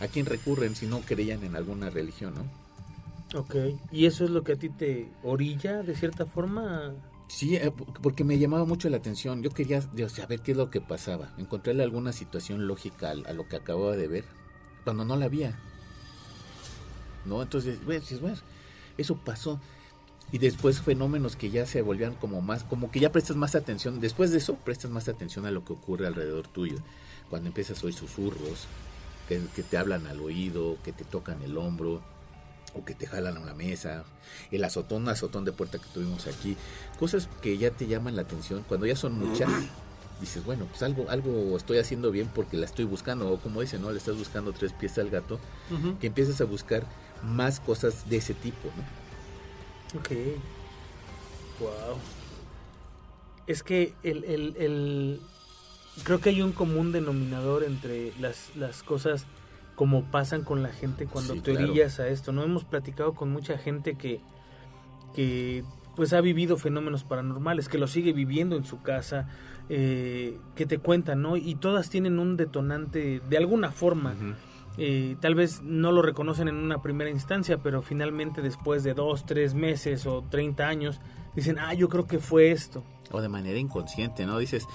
¿A 0.00 0.06
quién 0.06 0.26
recurren 0.26 0.76
si 0.76 0.86
no 0.86 1.00
creían 1.00 1.42
en 1.42 1.56
alguna 1.56 1.90
religión, 1.90 2.34
no? 2.34 3.38
Ok. 3.38 3.54
¿Y 3.92 4.06
eso 4.06 4.24
es 4.24 4.30
lo 4.30 4.42
que 4.44 4.52
a 4.52 4.56
ti 4.56 4.68
te 4.68 5.08
orilla, 5.22 5.82
de 5.82 5.94
cierta 5.94 6.24
forma? 6.24 6.94
Sí, 7.28 7.56
eh, 7.56 7.70
porque 8.02 8.24
me 8.24 8.38
llamaba 8.38 8.64
mucho 8.64 8.88
la 8.88 8.96
atención. 8.96 9.42
Yo 9.42 9.50
quería 9.50 9.82
saber 10.08 10.40
qué 10.40 10.52
es 10.52 10.56
lo 10.56 10.70
que 10.70 10.80
pasaba, 10.80 11.34
encontrarle 11.36 11.82
alguna 11.82 12.12
situación 12.12 12.66
lógica 12.66 13.10
a, 13.10 13.32
lo 13.32 13.48
que 13.48 13.56
acababa 13.56 13.96
de 13.96 14.08
ver, 14.08 14.24
cuando 14.84 15.04
no 15.04 15.16
la 15.16 15.26
había. 15.26 15.58
¿No? 17.26 17.42
Entonces, 17.42 17.86
dices, 17.86 18.20
bueno, 18.20 18.38
eso 18.96 19.16
pasó. 19.16 19.60
Y 20.30 20.38
después 20.38 20.80
fenómenos 20.80 21.36
que 21.36 21.50
ya 21.50 21.66
se 21.66 21.82
volvían 21.82 22.14
como 22.14 22.40
más, 22.40 22.64
como 22.64 22.90
que 22.90 23.00
ya 23.00 23.12
prestas 23.12 23.36
más 23.36 23.54
atención. 23.54 24.00
Después 24.00 24.30
de 24.30 24.38
eso, 24.38 24.54
prestas 24.56 24.90
más 24.90 25.08
atención 25.08 25.44
a 25.44 25.50
lo 25.50 25.64
que 25.64 25.74
ocurre 25.74 26.06
alrededor 26.06 26.48
tuyo. 26.48 26.76
Cuando 27.28 27.48
empiezas 27.48 27.82
a 27.82 27.86
oír 27.86 27.94
susurros, 27.94 28.66
que, 29.28 29.40
que 29.54 29.62
te 29.62 29.76
hablan 29.76 30.06
al 30.06 30.20
oído, 30.20 30.76
que 30.82 30.92
te 30.92 31.04
tocan 31.04 31.42
el 31.42 31.56
hombro, 31.58 32.00
o 32.74 32.84
que 32.84 32.94
te 32.94 33.06
jalan 33.06 33.36
a 33.36 33.40
una 33.40 33.54
mesa, 33.54 34.04
el 34.50 34.62
azotón, 34.64 35.08
azotón 35.08 35.44
de 35.44 35.52
puerta 35.52 35.78
que 35.78 35.86
tuvimos 35.92 36.26
aquí, 36.26 36.56
cosas 36.98 37.28
que 37.42 37.56
ya 37.58 37.70
te 37.70 37.86
llaman 37.86 38.16
la 38.16 38.22
atención, 38.22 38.64
cuando 38.68 38.86
ya 38.86 38.96
son 38.96 39.14
muchas, 39.18 39.48
dices, 40.20 40.44
bueno, 40.44 40.66
pues 40.66 40.82
algo, 40.82 41.08
algo 41.10 41.56
estoy 41.56 41.78
haciendo 41.78 42.10
bien 42.10 42.28
porque 42.34 42.56
la 42.56 42.66
estoy 42.66 42.84
buscando, 42.84 43.30
o 43.30 43.38
como 43.38 43.60
dicen, 43.60 43.82
¿no? 43.82 43.90
Le 43.92 43.98
estás 43.98 44.16
buscando 44.16 44.52
tres 44.52 44.72
pies 44.72 44.98
al 44.98 45.10
gato, 45.10 45.38
que 46.00 46.06
empiezas 46.08 46.40
a 46.40 46.44
buscar 46.44 46.84
más 47.22 47.60
cosas 47.60 48.08
de 48.10 48.16
ese 48.18 48.34
tipo, 48.34 48.68
¿no? 48.76 50.00
Ok. 50.00 50.10
Wow. 51.60 51.96
Es 53.46 53.62
que 53.62 53.94
el, 54.02 54.24
el, 54.24 54.56
el- 54.58 55.20
creo 56.04 56.20
que 56.20 56.30
hay 56.30 56.42
un 56.42 56.52
común 56.52 56.92
denominador 56.92 57.64
entre 57.64 58.12
las, 58.20 58.54
las 58.56 58.82
cosas 58.82 59.26
como 59.74 60.02
pasan 60.04 60.42
con 60.42 60.62
la 60.62 60.70
gente 60.70 61.06
cuando 61.06 61.34
Sí, 61.34 61.40
te 61.40 61.52
claro. 61.52 61.68
orillas 61.70 62.00
a 62.00 62.08
esto. 62.08 62.32
No 62.32 62.42
hemos 62.42 62.64
platicado 62.64 63.14
con 63.14 63.30
mucha 63.30 63.58
gente 63.58 63.94
que, 63.96 64.20
que 65.14 65.62
pues 65.96 66.12
ha 66.12 66.20
vivido 66.20 66.56
fenómenos 66.56 67.04
paranormales, 67.04 67.68
que 67.68 67.78
lo 67.78 67.86
sigue 67.86 68.12
viviendo 68.12 68.56
en 68.56 68.64
su 68.64 68.82
casa, 68.82 69.28
eh, 69.68 70.38
que 70.54 70.66
te 70.66 70.78
cuentan, 70.78 71.22
¿no? 71.22 71.36
Y 71.36 71.54
todas 71.56 71.90
tienen 71.90 72.18
un 72.18 72.36
detonante 72.36 73.20
de 73.28 73.36
alguna 73.36 73.70
forma. 73.70 74.14
Eh, 74.80 75.16
tal 75.20 75.34
vez 75.34 75.60
no 75.62 75.90
lo 75.90 76.02
reconocen 76.02 76.46
en 76.46 76.54
una 76.54 76.80
primera 76.82 77.10
instancia, 77.10 77.58
pero 77.58 77.82
finalmente 77.82 78.42
después 78.42 78.84
de 78.84 78.94
dos, 78.94 79.26
tres 79.26 79.54
meses 79.54 80.06
o 80.06 80.22
30 80.30 80.68
años, 80.68 81.00
dicen, 81.34 81.58
ah, 81.58 81.74
yo 81.74 81.88
creo 81.88 82.06
que 82.06 82.20
fue 82.20 82.52
esto. 82.52 82.84
O 83.10 83.20
de 83.20 83.28
manera 83.28 83.58
inconsciente, 83.58 84.24
¿no? 84.24 84.38
Dices, 84.38 84.66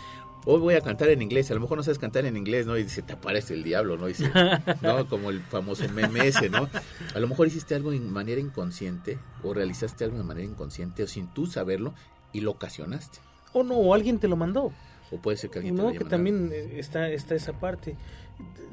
hoy 0.46 0.60
voy 0.60 0.76
a 0.76 0.82
cantar 0.82 1.10
en 1.10 1.22
inglés, 1.22 1.50
a 1.52 1.54
lo 1.54 1.60
mejor 1.60 1.78
no 1.78 1.84
sabes 1.84 2.00
cantar 2.00 2.26
en 2.26 2.38
inglés, 2.38 2.66
¿no? 2.66 2.78
Y 2.78 2.84
dice, 2.84 3.02
te 3.02 3.14
aparece 3.14 3.54
el 3.54 3.64
diablo, 3.64 3.98
¿no? 3.98 4.08
Dice, 4.08 4.32
¿no? 4.82 5.08
Como 5.08 5.30
el 5.30 5.42
famoso 5.42 5.88
meme 5.90 6.28
ese, 6.28 6.50
¿no? 6.50 6.70
A 7.16 7.20
lo 7.20 7.28
mejor 7.28 7.48
hiciste 7.48 7.76
algo 7.76 7.92
de 7.92 8.00
manera 8.00 8.42
inconsciente, 8.42 9.20
o 9.44 9.54
realizaste 9.54 10.04
algo 10.04 10.18
de 10.18 10.24
manera 10.24 10.48
inconsciente, 10.48 11.04
o 11.04 11.08
sin 11.08 11.28
tú 11.28 11.48
saberlo, 11.48 11.94
y 12.32 12.42
lo 12.42 12.52
ocasionaste. 12.52 13.20
O 13.54 13.64
no, 13.64 13.76
o 13.76 13.94
alguien 13.94 14.20
te 14.20 14.28
lo 14.28 14.36
mandó. 14.36 14.72
O 15.12 15.18
puede 15.18 15.38
ser 15.38 15.50
que 15.50 15.60
alguien 15.60 15.76
te 15.76 15.82
lo 15.82 15.88
que 15.90 16.00
mandado. 16.00 16.10
también 16.10 16.50
eh, 16.52 16.80
está, 16.80 17.10
está 17.10 17.36
esa 17.36 17.54
parte. 17.54 17.96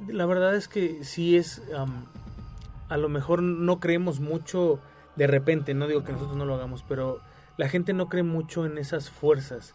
La 0.08 0.26
verdad 0.26 0.54
es 0.54 0.68
que 0.68 1.04
sí 1.04 1.36
es, 1.36 1.62
am, 1.76 2.06
a 2.88 2.96
lo 2.96 3.08
mejor 3.08 3.42
no 3.42 3.78
creemos 3.78 4.20
mucho 4.20 4.80
de 5.16 5.26
repente, 5.26 5.74
no 5.74 5.86
digo 5.86 6.02
que 6.02 6.12
nosotros 6.12 6.36
no 6.36 6.46
lo 6.46 6.54
hagamos, 6.54 6.82
pero 6.88 7.20
la 7.56 7.68
gente 7.68 7.92
no 7.92 8.08
cree 8.08 8.22
mucho 8.22 8.64
en 8.64 8.78
esas 8.78 9.10
fuerzas. 9.10 9.74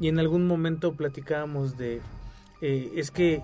Y 0.00 0.08
en 0.08 0.18
algún 0.18 0.46
momento 0.46 0.94
platicábamos 0.94 1.76
de, 1.76 2.00
eh, 2.62 2.90
es 2.96 3.10
que 3.10 3.42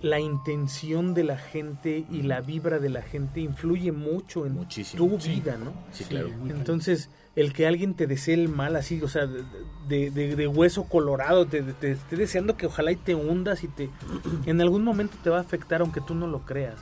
la 0.00 0.20
intención 0.20 1.12
de 1.12 1.24
la 1.24 1.36
gente 1.36 2.04
y 2.10 2.22
la 2.22 2.40
vibra 2.40 2.78
de 2.78 2.88
la 2.88 3.02
gente 3.02 3.40
influye 3.40 3.92
mucho 3.92 4.46
en 4.46 4.54
Muchísimo. 4.54 5.06
tu 5.06 5.18
vida, 5.18 5.56
¿no? 5.62 5.72
Sí, 5.92 6.04
claro. 6.04 6.28
Entonces, 6.48 7.10
el 7.34 7.52
que 7.52 7.66
alguien 7.66 7.94
te 7.94 8.06
desee 8.06 8.34
el 8.34 8.48
mal 8.48 8.76
así, 8.76 9.02
o 9.02 9.08
sea, 9.08 9.26
de, 9.26 9.42
de- 9.88 10.10
de- 10.10 10.36
de 10.36 10.46
hueso 10.46 10.84
colorado, 10.84 11.46
te, 11.46 11.62
te- 11.62 11.72
te 11.72 11.92
esté 11.92 12.16
deseando 12.16 12.56
que 12.56 12.66
ojalá 12.66 12.92
y 12.92 12.96
te 12.96 13.14
hundas 13.14 13.64
y 13.64 13.68
te... 13.68 13.90
En 14.46 14.60
algún 14.60 14.84
momento 14.84 15.16
te 15.22 15.30
va 15.30 15.38
a 15.38 15.40
afectar 15.40 15.80
aunque 15.80 16.00
tú 16.00 16.14
no 16.14 16.26
lo 16.28 16.40
creas. 16.46 16.76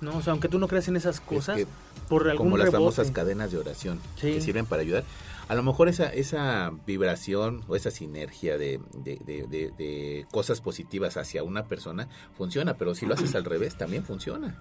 ¿No? 0.00 0.16
O 0.16 0.22
sea, 0.22 0.30
aunque 0.32 0.48
tú 0.48 0.58
no 0.58 0.66
creas 0.66 0.88
en 0.88 0.96
esas 0.96 1.20
cosas, 1.20 1.58
que 1.58 1.66
por 2.08 2.22
algún 2.26 2.46
como 2.46 2.56
las 2.56 2.66
rebote. 2.72 2.78
famosas 2.78 3.10
cadenas 3.10 3.52
de 3.52 3.58
oración 3.58 4.00
Sí. 4.16 4.32
que 4.32 4.40
sirven 4.40 4.64
para 4.64 4.80
ayudar. 4.80 5.04
A 5.50 5.54
lo 5.56 5.64
mejor 5.64 5.88
esa, 5.88 6.06
esa 6.06 6.70
vibración 6.86 7.64
o 7.66 7.74
esa 7.74 7.90
sinergia 7.90 8.56
de, 8.56 8.80
de, 8.94 9.16
de, 9.26 9.72
de 9.76 10.24
cosas 10.30 10.60
positivas 10.60 11.16
hacia 11.16 11.42
una 11.42 11.64
persona 11.64 12.06
funciona, 12.38 12.74
pero 12.74 12.94
si 12.94 13.04
lo 13.04 13.14
haces 13.14 13.34
al 13.34 13.44
revés 13.44 13.74
también 13.74 14.04
funciona. 14.04 14.54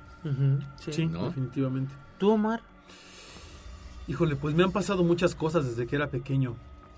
sí, 0.79 1.05
definitivamente. 1.05 1.93
¿Tú, 2.17 2.31
Omar? 2.31 2.61
Híjole, 4.07 4.35
pues 4.35 4.55
me 4.55 4.63
han 4.63 4.71
pasado 4.71 5.03
muchas 5.03 5.35
cosas 5.35 5.63
desde 5.67 5.85
que 5.85 5.95
era 5.95 6.09
pequeño. 6.09 6.55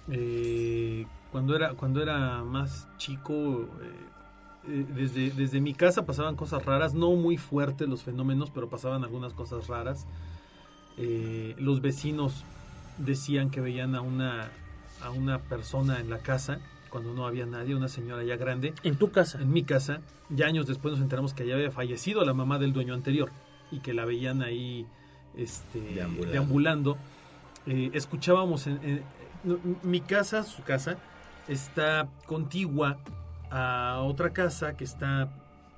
Eh, 0.08 1.06
cuando 1.34 1.54
era 1.54 1.74
cuando 1.74 2.02
era 2.02 2.46
más 2.46 2.88
chico, 2.98 3.68
eh, 3.82 4.70
eh, 4.70 4.86
desde, 4.96 5.32
desde 5.32 5.60
mi 5.60 5.74
casa 5.74 6.06
pasaban 6.06 6.38
cosas 6.38 6.64
raras, 6.64 6.94
no 6.94 7.12
muy 7.12 7.36
fuertes 7.36 7.90
los 7.90 8.04
fenómenos, 8.04 8.52
pero 8.52 8.70
pasaban 8.70 9.04
algunas 9.04 9.34
cosas 9.34 9.68
raras. 9.68 10.08
los 10.98 11.82
vecinos 11.82 12.46
decían 13.06 13.50
que 13.50 13.62
veían 13.62 13.96
a 13.96 14.02
una 14.02 14.52
a 15.02 15.10
una 15.10 15.40
persona 15.40 16.00
en 16.00 16.10
la 16.10 16.20
casa 16.20 16.60
cuando 16.90 17.14
no 17.14 17.26
había 17.26 17.46
nadie, 17.46 17.74
una 17.74 17.88
señora 17.88 18.24
ya 18.24 18.36
grande. 18.36 18.74
¿En 18.84 18.98
tu 18.98 19.12
casa? 19.12 19.42
En 19.42 19.52
mi 19.52 19.64
casa. 19.64 20.02
Ya 20.30 20.46
años 20.46 20.68
después 20.68 20.94
nos 20.94 21.02
enteramos 21.02 21.34
que 21.34 21.48
ya 21.48 21.56
había 21.56 21.72
fallecido 21.72 22.24
la 22.26 22.34
mamá 22.34 22.60
del 22.60 22.74
dueño 22.74 22.94
anterior 22.94 23.32
y 23.72 23.80
que 23.80 23.94
la 23.94 24.06
veían 24.06 24.42
ahí 24.42 24.86
este, 25.36 26.06
deambulando. 26.32 26.98
Eh, 27.66 27.92
escuchábamos 27.94 28.68
en, 28.68 29.04
mi 29.84 30.02
casa, 30.02 30.44
su 30.44 30.64
casa, 30.64 30.98
está 31.48 32.10
contigua 32.28 33.00
a 33.50 34.02
otra 34.04 34.32
casa 34.32 34.76
que 34.76 34.84
está 34.84 35.30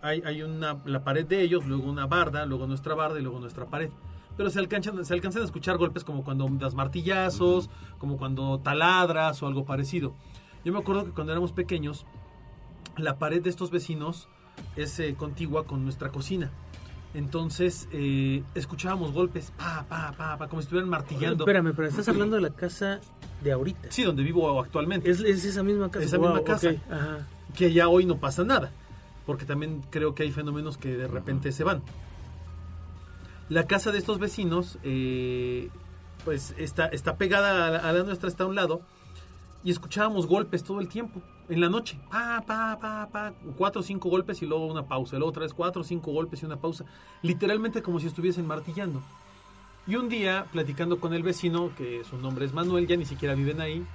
hay, 0.01 0.21
hay 0.25 0.41
una 0.41 0.77
la 0.85 1.03
pared 1.03 1.25
de 1.25 1.41
ellos, 1.41 1.65
luego 1.65 1.89
una 1.89 2.07
barda, 2.07 2.45
luego 2.45 2.67
nuestra 2.67 2.93
barda 2.95 3.19
y 3.19 3.21
luego 3.21 3.39
nuestra 3.39 3.65
pared. 3.65 3.89
Pero 4.37 4.49
se 4.49 4.59
alcanzan, 4.59 5.05
se 5.05 5.13
alcanzan 5.13 5.41
a 5.43 5.45
escuchar 5.45 5.77
golpes 5.77 6.03
como 6.03 6.23
cuando 6.23 6.47
das 6.59 6.73
martillazos, 6.73 7.69
como 7.97 8.17
cuando 8.17 8.59
taladras 8.59 9.41
o 9.43 9.47
algo 9.47 9.65
parecido. 9.65 10.13
Yo 10.65 10.73
me 10.73 10.79
acuerdo 10.79 11.05
que 11.05 11.11
cuando 11.11 11.33
éramos 11.33 11.51
pequeños, 11.51 12.05
la 12.97 13.17
pared 13.17 13.41
de 13.41 13.49
estos 13.49 13.69
vecinos 13.69 14.27
es 14.75 14.99
eh, 14.99 15.15
contigua 15.15 15.65
con 15.65 15.83
nuestra 15.83 16.09
cocina. 16.09 16.51
Entonces 17.13 17.87
eh, 17.91 18.43
escuchábamos 18.55 19.11
golpes, 19.11 19.51
pa, 19.55 19.85
pa, 19.87 20.13
pa, 20.17 20.37
pa, 20.37 20.47
como 20.47 20.61
si 20.61 20.65
estuvieran 20.65 20.89
martillando. 20.89 21.43
Espérame, 21.43 21.73
pero 21.75 21.87
estás 21.87 22.09
hablando 22.09 22.35
de 22.35 22.41
la 22.41 22.49
casa 22.49 23.01
de 23.43 23.51
ahorita. 23.51 23.91
Sí, 23.91 24.03
donde 24.03 24.23
vivo 24.23 24.59
actualmente. 24.59 25.09
Es, 25.09 25.19
esa 25.21 25.61
misma 25.61 25.91
casa. 25.91 26.05
Esa 26.05 26.17
misma 26.17 26.43
casa. 26.43 26.73
Que 27.55 27.71
ya 27.71 27.87
hoy 27.87 28.05
no 28.05 28.17
pasa 28.17 28.43
nada. 28.43 28.71
Porque 29.27 29.45
también 29.45 29.81
creo 29.89 30.15
que 30.15 30.23
hay 30.23 30.31
fenómenos 30.31 30.77
que 30.77 30.97
de 30.97 31.07
repente 31.07 31.51
se 31.51 31.63
van. 31.63 31.83
La 33.49 33.67
casa 33.67 33.91
de 33.91 33.97
estos 33.97 34.19
vecinos, 34.19 34.77
eh, 34.83 35.69
pues 36.23 36.53
está, 36.57 36.87
está 36.87 37.17
pegada 37.17 37.79
a 37.79 37.91
la, 37.91 38.03
nuestra, 38.03 38.29
está 38.29 38.45
a 38.45 38.47
un 38.47 38.55
lado. 38.55 38.81
Y 39.63 39.71
escuchábamos 39.71 40.27
golpes 40.27 40.63
todo 40.63 40.79
el 40.81 40.87
tiempo 40.89 41.21
en 41.49 41.61
la 41.61 41.69
noche, 41.69 41.97
pa, 42.09 42.43
pa, 42.45 42.77
pa, 42.79 43.07
pa, 43.11 43.33
cuatro 43.57 43.81
o 43.81 43.83
cinco 43.83 44.09
golpes 44.09 44.41
y 44.41 44.45
luego 44.45 44.65
una 44.65 44.87
pausa. 44.87 45.17
Luego 45.17 45.29
otra 45.29 45.43
vez 45.43 45.53
cuatro 45.53 45.81
o 45.81 45.85
cinco 45.85 46.11
golpes 46.11 46.41
y 46.41 46.45
una 46.45 46.57
pausa. 46.57 46.85
Literalmente 47.21 47.81
como 47.81 47.99
si 47.99 48.07
estuviesen 48.07 48.45
martillando. 48.45 49.01
Y 49.85 49.95
un 49.95 50.07
día, 50.07 50.45
platicando 50.51 50.99
con 50.99 51.13
el 51.13 51.23
vecino, 51.23 51.71
que 51.75 52.03
su 52.09 52.17
nombre 52.17 52.45
es 52.45 52.53
Manuel, 52.53 52.87
ya 52.87 52.95
ni 52.95 53.05
siquiera 53.05 53.35
viven 53.35 53.59
ahí, 53.59 53.85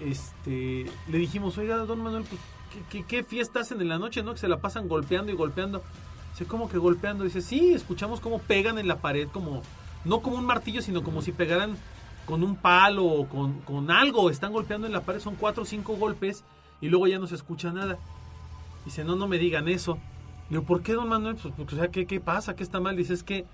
este, 0.00 0.86
le 1.08 1.18
dijimos, 1.18 1.56
oiga, 1.58 1.76
don 1.76 2.02
Manuel, 2.02 2.24
pues, 2.24 2.40
¿qué, 2.90 3.04
qué, 3.04 3.22
fiesta 3.22 3.60
hacen 3.60 3.80
en 3.80 3.88
la 3.88 3.98
noche, 3.98 4.22
no? 4.22 4.32
Que 4.32 4.40
se 4.40 4.48
la 4.48 4.60
pasan 4.60 4.88
golpeando 4.88 5.30
y 5.30 5.36
golpeando. 5.36 5.82
Dice, 6.32 6.46
¿cómo 6.46 6.68
que 6.68 6.78
golpeando? 6.78 7.24
Dice, 7.24 7.40
sí, 7.40 7.72
escuchamos 7.72 8.20
cómo 8.20 8.38
pegan 8.38 8.78
en 8.78 8.88
la 8.88 9.00
pared, 9.00 9.28
como, 9.28 9.62
no 10.04 10.20
como 10.20 10.36
un 10.36 10.44
martillo, 10.46 10.82
sino 10.82 11.02
como 11.02 11.22
si 11.22 11.32
pegaran 11.32 11.76
con 12.26 12.42
un 12.44 12.56
palo 12.56 13.04
o 13.04 13.28
con, 13.28 13.60
con 13.60 13.90
algo. 13.90 14.30
Están 14.30 14.52
golpeando 14.52 14.86
en 14.86 14.92
la 14.92 15.02
pared, 15.02 15.20
son 15.20 15.36
cuatro 15.36 15.64
o 15.64 15.66
cinco 15.66 15.96
golpes 15.96 16.44
y 16.80 16.88
luego 16.88 17.06
ya 17.06 17.18
no 17.18 17.26
se 17.26 17.34
escucha 17.34 17.72
nada. 17.72 17.98
Dice, 18.84 19.04
no, 19.04 19.16
no 19.16 19.28
me 19.28 19.38
digan 19.38 19.68
eso. 19.68 19.98
Digo, 20.48 20.62
¿por 20.62 20.82
qué, 20.82 20.94
don 20.94 21.08
Manuel? 21.08 21.36
Pues, 21.36 21.72
o 21.72 21.76
sea, 21.76 21.88
¿qué, 21.88 22.06
¿qué, 22.06 22.20
pasa? 22.20 22.56
¿Qué 22.56 22.62
está 22.62 22.80
mal? 22.80 22.96
Dice, 22.96 23.14
es 23.14 23.22
que, 23.22 23.46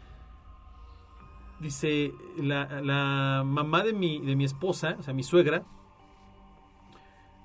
dice, 1.60 2.12
la, 2.38 2.80
la, 2.80 3.42
mamá 3.44 3.82
de 3.82 3.92
mi, 3.92 4.20
de 4.20 4.36
mi 4.36 4.44
esposa, 4.44 4.96
o 4.98 5.02
sea, 5.02 5.12
mi 5.12 5.22
suegra, 5.22 5.62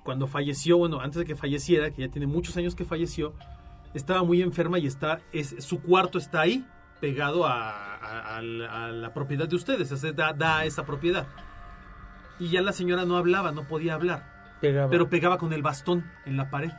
cuando 0.04 0.26
falleció, 0.26 0.78
bueno, 0.78 1.00
antes 1.00 1.18
de 1.18 1.24
que 1.24 1.36
falleciera, 1.36 1.90
que 1.90 2.02
ya 2.02 2.08
tiene 2.08 2.26
muchos 2.26 2.56
años 2.56 2.74
que 2.74 2.84
falleció, 2.84 3.34
estaba 3.94 4.22
muy 4.22 4.42
enferma 4.42 4.78
y 4.78 4.86
está, 4.86 5.20
es, 5.32 5.56
su 5.58 5.80
cuarto 5.80 6.18
está 6.18 6.42
ahí, 6.42 6.66
pegado 7.00 7.46
a, 7.46 8.36
a, 8.36 8.40
la 8.40 9.12
propiedad 9.12 9.48
de 9.48 9.56
ustedes, 9.56 9.90
o 9.92 9.96
sea, 9.96 10.12
da, 10.12 10.32
da 10.32 10.64
esa 10.64 10.84
propiedad. 10.84 11.26
Y 12.38 12.48
ya 12.48 12.62
la 12.62 12.72
señora 12.72 13.04
no 13.04 13.16
hablaba, 13.16 13.52
no 13.52 13.66
podía 13.66 13.94
hablar. 13.94 14.32
Pero 14.60 15.10
pegaba 15.10 15.38
con 15.38 15.52
el 15.52 15.62
bastón 15.62 16.04
en 16.24 16.36
la 16.36 16.48
pared. 16.48 16.70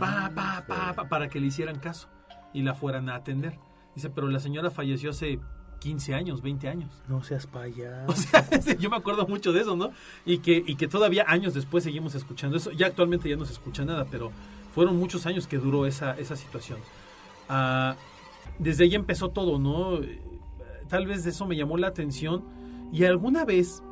pa, 0.00 0.30
pa, 0.34 0.64
pa, 0.66 0.94
pa, 0.94 1.08
para 1.08 1.28
que 1.28 1.40
le 1.40 1.48
hicieran 1.48 1.78
caso 1.78 2.08
y 2.54 2.62
la 2.62 2.74
fueran 2.74 3.08
a 3.10 3.16
atender. 3.16 3.58
Dice, 3.94 4.08
pero 4.10 4.28
la 4.28 4.40
señora 4.40 4.70
falleció 4.70 5.10
hace 5.10 5.38
15 5.80 6.14
años, 6.14 6.42
20 6.42 6.68
años. 6.68 6.90
No 7.08 7.22
seas 7.22 7.46
payaso. 7.46 8.06
O 8.12 8.14
sea, 8.14 8.44
yo 8.78 8.90
me 8.90 8.96
acuerdo 8.96 9.26
mucho 9.26 9.52
de 9.52 9.60
eso, 9.60 9.76
¿no? 9.76 9.90
Y 10.24 10.38
que, 10.38 10.62
y 10.66 10.76
que 10.76 10.88
todavía 10.88 11.24
años 11.28 11.54
después 11.54 11.84
seguimos 11.84 12.14
escuchando 12.14 12.56
eso. 12.56 12.72
Ya 12.72 12.86
actualmente 12.86 13.28
ya 13.28 13.36
no 13.36 13.44
se 13.44 13.52
escucha 13.52 13.84
nada, 13.84 14.06
pero 14.10 14.32
fueron 14.70 14.96
muchos 14.96 15.26
años 15.26 15.46
que 15.46 15.58
duró 15.58 15.86
esa, 15.86 16.18
esa 16.18 16.36
situación. 16.36 16.78
Ah, 17.48 17.96
desde 18.58 18.84
ahí 18.84 18.94
empezó 18.94 19.30
todo, 19.30 19.58
¿no? 19.58 20.00
Tal 20.88 21.06
vez 21.06 21.24
de 21.24 21.30
eso 21.30 21.46
me 21.46 21.56
llamó 21.56 21.76
la 21.78 21.88
atención. 21.88 22.44
Y 22.92 23.04
alguna 23.04 23.44
vez 23.44 23.82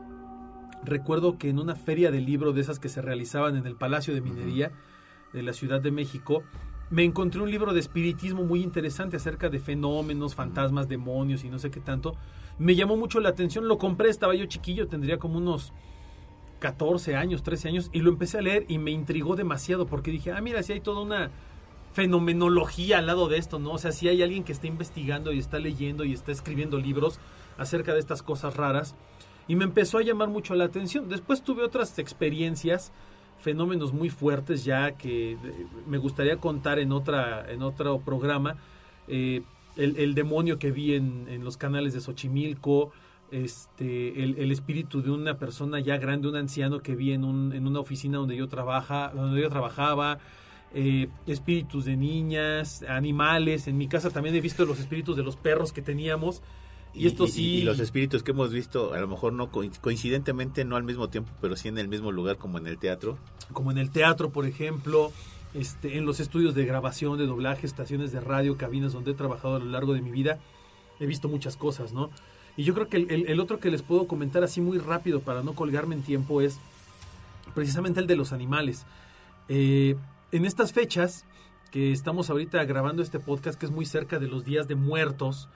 recuerdo 0.82 1.38
que 1.38 1.50
en 1.50 1.58
una 1.58 1.74
feria 1.74 2.10
de 2.10 2.20
libro 2.20 2.52
de 2.52 2.60
esas 2.60 2.78
que 2.78 2.88
se 2.88 3.02
realizaban 3.02 3.56
en 3.56 3.66
el 3.66 3.76
Palacio 3.76 4.14
de 4.14 4.20
Minería 4.20 4.72
de 5.32 5.42
la 5.42 5.52
Ciudad 5.52 5.80
de 5.80 5.90
México, 5.90 6.42
me 6.88 7.02
encontré 7.02 7.42
un 7.42 7.50
libro 7.50 7.72
de 7.72 7.80
espiritismo 7.80 8.44
muy 8.44 8.62
interesante 8.62 9.16
acerca 9.16 9.48
de 9.48 9.58
fenómenos, 9.58 10.34
fantasmas, 10.34 10.88
demonios 10.88 11.44
y 11.44 11.48
no 11.48 11.58
sé 11.58 11.70
qué 11.70 11.80
tanto. 11.80 12.14
Me 12.58 12.74
llamó 12.74 12.96
mucho 12.96 13.20
la 13.20 13.30
atención, 13.30 13.68
lo 13.68 13.76
compré, 13.76 14.08
estaba 14.08 14.34
yo 14.34 14.46
chiquillo, 14.46 14.86
tendría 14.86 15.18
como 15.18 15.38
unos 15.38 15.72
14 16.58 17.16
años, 17.16 17.42
13 17.42 17.68
años, 17.68 17.90
y 17.92 18.00
lo 18.00 18.10
empecé 18.10 18.38
a 18.38 18.42
leer 18.42 18.64
y 18.68 18.78
me 18.78 18.90
intrigó 18.90 19.36
demasiado 19.36 19.86
porque 19.86 20.10
dije, 20.10 20.32
ah, 20.32 20.40
mira, 20.40 20.62
si 20.62 20.72
hay 20.72 20.80
toda 20.80 21.00
una 21.00 21.30
fenomenología 21.92 22.98
al 22.98 23.06
lado 23.06 23.28
de 23.28 23.38
esto, 23.38 23.58
¿no? 23.58 23.72
O 23.72 23.78
sea, 23.78 23.92
si 23.92 24.08
hay 24.08 24.22
alguien 24.22 24.44
que 24.44 24.52
está 24.52 24.66
investigando 24.66 25.32
y 25.32 25.38
está 25.38 25.58
leyendo 25.58 26.04
y 26.04 26.12
está 26.12 26.30
escribiendo 26.32 26.78
libros 26.78 27.18
acerca 27.56 27.94
de 27.94 28.00
estas 28.00 28.22
cosas 28.22 28.54
raras 28.54 28.94
y 29.48 29.56
me 29.56 29.64
empezó 29.64 29.98
a 29.98 30.02
llamar 30.02 30.28
mucho 30.28 30.54
la 30.54 30.64
atención. 30.64 31.08
Después 31.08 31.42
tuve 31.42 31.62
otras 31.62 31.98
experiencias, 31.98 32.92
fenómenos 33.40 33.92
muy 33.92 34.10
fuertes 34.10 34.64
ya 34.64 34.92
que 34.92 35.32
eh, 35.32 35.38
me 35.86 35.98
gustaría 35.98 36.36
contar 36.36 36.78
en, 36.78 36.92
otra, 36.92 37.50
en 37.50 37.62
otro 37.62 38.00
programa. 38.00 38.56
Eh, 39.08 39.42
el, 39.76 40.14
demonio 40.14 40.58
que 40.58 40.70
vi 40.70 40.94
en, 40.94 41.44
los 41.44 41.56
canales 41.56 41.92
de 41.92 42.00
Xochimilco, 42.00 42.92
este, 43.30 44.22
el, 44.22 44.52
espíritu 44.52 45.02
de 45.02 45.10
una 45.10 45.38
persona 45.38 45.80
ya 45.80 45.96
grande, 45.96 46.28
un 46.28 46.36
anciano 46.36 46.80
que 46.80 46.94
vi 46.94 47.12
en, 47.12 47.24
un, 47.24 47.52
en 47.52 47.66
una 47.66 47.80
oficina 47.80 48.18
donde 48.18 48.36
yo, 48.36 48.48
trabaja, 48.48 49.12
donde 49.14 49.40
yo 49.40 49.48
trabajaba, 49.48 50.18
eh, 50.74 51.08
espíritus 51.26 51.84
de 51.84 51.96
niñas, 51.96 52.84
animales. 52.88 53.66
En 53.66 53.78
mi 53.78 53.88
casa 53.88 54.10
también 54.10 54.34
he 54.34 54.40
visto 54.40 54.64
los 54.64 54.78
espíritus 54.78 55.16
de 55.16 55.22
los 55.22 55.36
perros 55.36 55.72
que 55.72 55.82
teníamos. 55.82 56.42
Y, 56.94 57.06
esto 57.06 57.26
sí. 57.26 57.56
Y, 57.56 57.62
los 57.62 57.78
espíritus 57.78 58.22
que 58.22 58.30
hemos 58.30 58.52
visto, 58.52 58.94
a 58.94 59.00
lo 59.00 59.08
mejor 59.08 59.32
no 59.32 59.50
coincidentemente, 59.50 60.64
no 60.64 60.76
al 60.76 60.84
mismo 60.84 61.08
tiempo, 61.08 61.30
pero 61.40 61.56
sí 61.56 61.68
en 61.68 61.78
el 61.78 61.88
mismo 61.88 62.12
lugar, 62.12 62.38
como 62.38 62.58
en 62.58 62.66
el 62.66 62.78
teatro. 62.78 63.18
Como 63.52 63.70
en 63.70 63.78
el 63.78 63.90
teatro, 63.90 64.30
por 64.30 64.46
ejemplo, 64.46 65.12
este, 65.54 65.98
en 65.98 66.06
los 66.06 66.20
estudios 66.20 66.54
de 66.54 66.64
grabación, 66.64 67.18
de 67.18 67.26
doblaje, 67.26 67.66
estaciones 67.66 68.12
de 68.12 68.20
radio, 68.20 68.56
cabinas 68.56 68.92
donde 68.92 69.10
he 69.10 69.14
trabajado 69.14 69.56
a 69.56 69.58
lo 69.58 69.66
largo 69.66 69.94
de 69.94 70.00
mi 70.00 70.10
vida, 70.10 70.38
he 71.00 71.06
visto 71.06 71.28
muchas 71.28 71.56
cosas, 71.56 71.92
¿no? 71.92 72.10
Y 72.56 72.64
yo 72.64 72.74
creo 72.74 72.88
que 72.88 72.96
el, 72.96 73.40
otro 73.40 73.60
que 73.60 73.70
les 73.70 73.82
puedo 73.82 74.06
comentar 74.06 74.42
así 74.42 74.60
muy 74.60 74.78
rápido 74.78 75.20
para 75.20 75.42
no 75.42 75.54
colgarme 75.54 75.94
en 75.94 76.02
tiempo 76.02 76.40
es 76.40 76.58
precisamente 77.54 78.00
el 78.00 78.06
de 78.06 78.16
los 78.16 78.32
animales. 78.32 78.86
Eh, 79.48 79.96
en 80.32 80.44
estas 80.44 80.72
fechas 80.72 81.24
que 81.70 81.92
estamos 81.92 82.30
ahorita 82.30 82.64
grabando 82.64 83.02
este 83.02 83.20
podcast, 83.20 83.58
que 83.58 83.66
es 83.66 83.72
muy 83.72 83.84
cerca 83.84 84.18
de 84.18 84.28
los 84.28 84.44
días 84.44 84.68
de 84.68 84.74
muertos, 84.74 85.48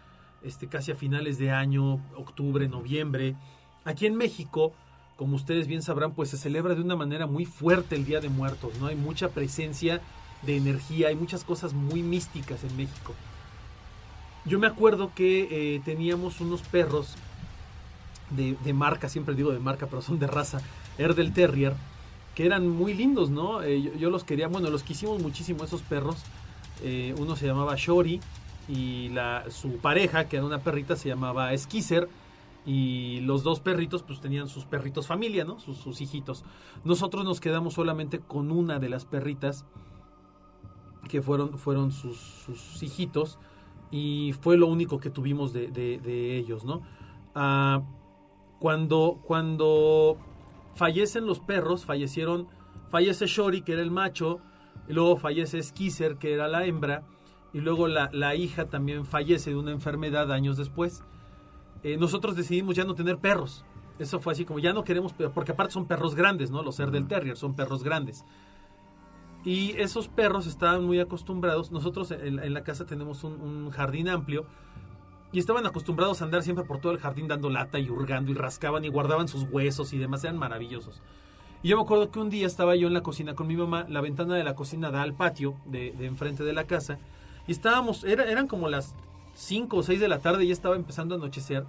este, 0.43 0.67
casi 0.67 0.93
a 0.93 0.97
finales 0.97 1.39
de 1.39 1.51
año, 1.51 1.95
octubre, 2.17 2.69
noviembre. 2.69 3.37
Aquí 3.85 4.05
en 4.07 4.17
México, 4.17 4.75
como 5.17 5.37
ustedes 5.37 5.67
bien 5.67 5.83
sabrán, 5.83 6.13
pues 6.13 6.31
se 6.31 6.37
celebra 6.37 6.75
de 6.75 6.83
una 6.83 6.97
manera 6.97 7.27
muy 7.27 7.47
fuerte 7.47 7.97
el 7.97 8.05
Día 8.05 8.21
de 8.21 8.29
Muertos, 8.29 8.79
¿no? 8.79 8.87
Hay 8.89 8.97
mucha 8.97 9.31
presencia 9.31 10.03
de 10.43 10.57
energía, 10.57 11.09
hay 11.09 11.17
muchas 11.17 11.45
cosas 11.45 11.73
muy 11.73 12.03
místicas 12.03 12.65
en 12.65 12.77
México. 12.77 13.15
Yo 14.46 14.59
me 14.59 14.66
acuerdo 14.66 15.12
que 15.14 15.74
eh, 15.74 15.83
teníamos 15.85 16.40
unos 16.40 16.62
perros 16.62 17.14
de, 18.31 18.72
marca, 18.72 19.09
siempre 19.09 19.35
digo 19.35 19.50
de 19.50 19.59
marca, 19.59 19.87
pero 19.87 20.03
son 20.03 20.18
de 20.18 20.26
raza, 20.26 20.61
Erdel 20.98 21.33
Terrier, 21.33 21.74
que 22.35 22.46
eran 22.46 22.68
muy 22.68 22.94
lindos, 22.94 23.31
¿no? 23.31 23.62
Eh, 23.62 23.92
yo, 23.98 24.09
los 24.09 24.24
quería, 24.24 24.48
bueno, 24.48 24.70
los 24.70 24.83
quisimos 24.83 25.20
muchísimo 25.20 25.64
esos 25.64 25.83
perros. 25.83 26.22
Eh, 26.83 27.14
uno 27.18 27.37
se 27.37 27.46
llamaba 27.46 27.74
Shori, 27.76 28.20
y 28.68 29.11
su 29.50 29.76
pareja, 29.79 30.29
que 30.29 30.37
era 30.37 30.46
una 30.46 30.61
perrita, 30.61 30.96
se 30.96 31.09
llamaba 31.09 31.53
Esquiser. 31.53 32.09
y 32.66 33.20
los 33.22 33.42
dos 33.42 33.59
perritos 33.59 34.03
pues 34.03 34.20
tenían 34.20 34.46
sus 34.46 34.64
perritos 34.64 35.07
familia, 35.07 35.44
¿no? 35.44 35.59
Sus, 35.61 36.00
hijitos. 36.00 36.44
Nosotros 36.85 37.24
nos 37.24 37.40
quedamos 37.40 37.74
solamente 37.74 38.20
con 38.20 38.50
una 38.53 38.79
de 38.79 38.88
las 38.88 39.05
perritas 39.05 39.64
que 41.09 41.20
fueron, 41.20 41.59
fueron 41.59 41.90
sus 41.90 42.83
hijitos 42.83 43.38
y 43.90 44.33
fue 44.40 44.57
lo 44.57 44.66
único 44.66 44.98
que 45.00 45.11
tuvimos 45.11 45.53
de, 45.53 45.68
de- 45.68 45.98
de 45.98 46.37
ellos, 46.37 46.64
¿no? 46.64 46.83
Ah, 47.35 47.83
cuando, 48.59 49.20
cuando 49.24 50.16
fallecen 50.74 51.26
los 51.26 51.40
perros, 51.40 51.85
fallecieron, 51.85 52.48
fallece 52.90 53.26
Shori, 53.26 53.62
que 53.62 53.72
era 53.72 53.83
el 53.83 53.90
macho, 53.90 54.40
y 54.88 54.92
luego 54.92 55.16
fallece 55.16 55.62
Skisser, 55.62 56.16
que 56.16 56.33
era 56.35 56.48
la 56.48 56.64
hembra, 56.66 57.05
y 57.53 57.61
luego 57.61 57.88
la, 57.88 58.11
la 58.12 58.35
hija 58.35 58.66
también 58.66 59.05
fallece 59.07 59.50
de 59.50 59.57
una 59.57 59.72
enfermedad 59.72 60.31
años 60.33 60.57
después. 60.57 61.03
Eh, 61.83 61.96
nosotros 61.96 62.37
decidimos 62.37 62.76
ya 62.76 62.85
no 62.85 62.94
tener 62.94 63.18
perros. 63.18 63.64
Eso 63.98 64.20
fue 64.20 64.33
así 64.33 64.44
como 64.44 64.59
ya 64.61 64.72
no 64.72 64.85
queremos, 64.85 65.12
porque 65.35 65.53
aparte 65.53 65.72
son 65.74 65.87
perros 65.87 66.14
grandes, 66.14 66.50
¿no? 66.50 66.62
Los 66.62 66.76
ser 66.76 66.90
del 66.90 67.07
terrier 67.07 67.37
son 67.37 67.55
perros 67.55 67.83
grandes. 67.83 68.24
Y 69.44 69.72
esos 69.79 70.09
perros 70.09 70.46
estaban 70.46 70.85
muy 70.85 71.00
acostumbrados. 71.00 71.72
Nosotros 71.72 72.11
en, 72.11 72.53
la 72.53 72.62
casa 72.62 72.85
tenemos 72.85 73.24
un, 73.24 73.70
jardín 73.70 74.09
amplio. 74.09 74.44
Y 75.33 75.38
estaban 75.38 75.64
acostumbrados 75.64 76.20
a 76.20 76.24
andar 76.24 76.42
siempre 76.42 76.64
por 76.64 76.81
todo 76.81 76.92
el 76.92 76.98
jardín 76.98 77.29
dando 77.29 77.50
lata 77.50 77.79
y 77.79 77.88
hurgando 77.88 78.33
y 78.33 78.35
rascaban 78.35 78.85
y 78.85 78.88
guardaban 78.88 79.29
sus 79.29 79.44
huesos 79.44 79.92
y 79.92 79.98
demás. 79.98 80.24
Eran 80.24 80.37
maravillosos. 80.37 81.00
Y 81.62 81.68
yo 81.68 81.76
me 81.76 81.83
acuerdo 81.83 82.11
que 82.11 82.18
un 82.18 82.31
día 82.31 82.46
estaba 82.46 82.74
yo 82.74 82.88
en 82.88 82.94
la 82.94 83.03
cocina 83.03 83.35
con 83.35 83.46
mi 83.46 83.57
mamá. 83.57 83.87
La 83.88 84.00
ventana 84.00 84.35
de 84.35 84.44
la 84.44 84.55
cocina 84.55 84.90
da 84.90 85.03
al 85.03 85.14
patio 85.14 85.55
de, 85.66 85.94
enfrente 86.00 86.44
de 86.44 86.53
la 86.53 86.64
casa. 86.64 86.98
Y 87.46 87.53
estábamos, 87.53 88.05
era, 88.05 88.24
eran 88.24 88.46
como 88.46 88.68
las 88.68 88.94
5 89.35 89.76
o 89.76 89.83
6 89.83 90.00
de 90.00 90.09
la 90.09 90.18
tarde 90.18 90.46
ya 90.46 90.53
estaba 90.53 90.76
empezando 90.76 91.14
a 91.14 91.18
anochecer. 91.18 91.64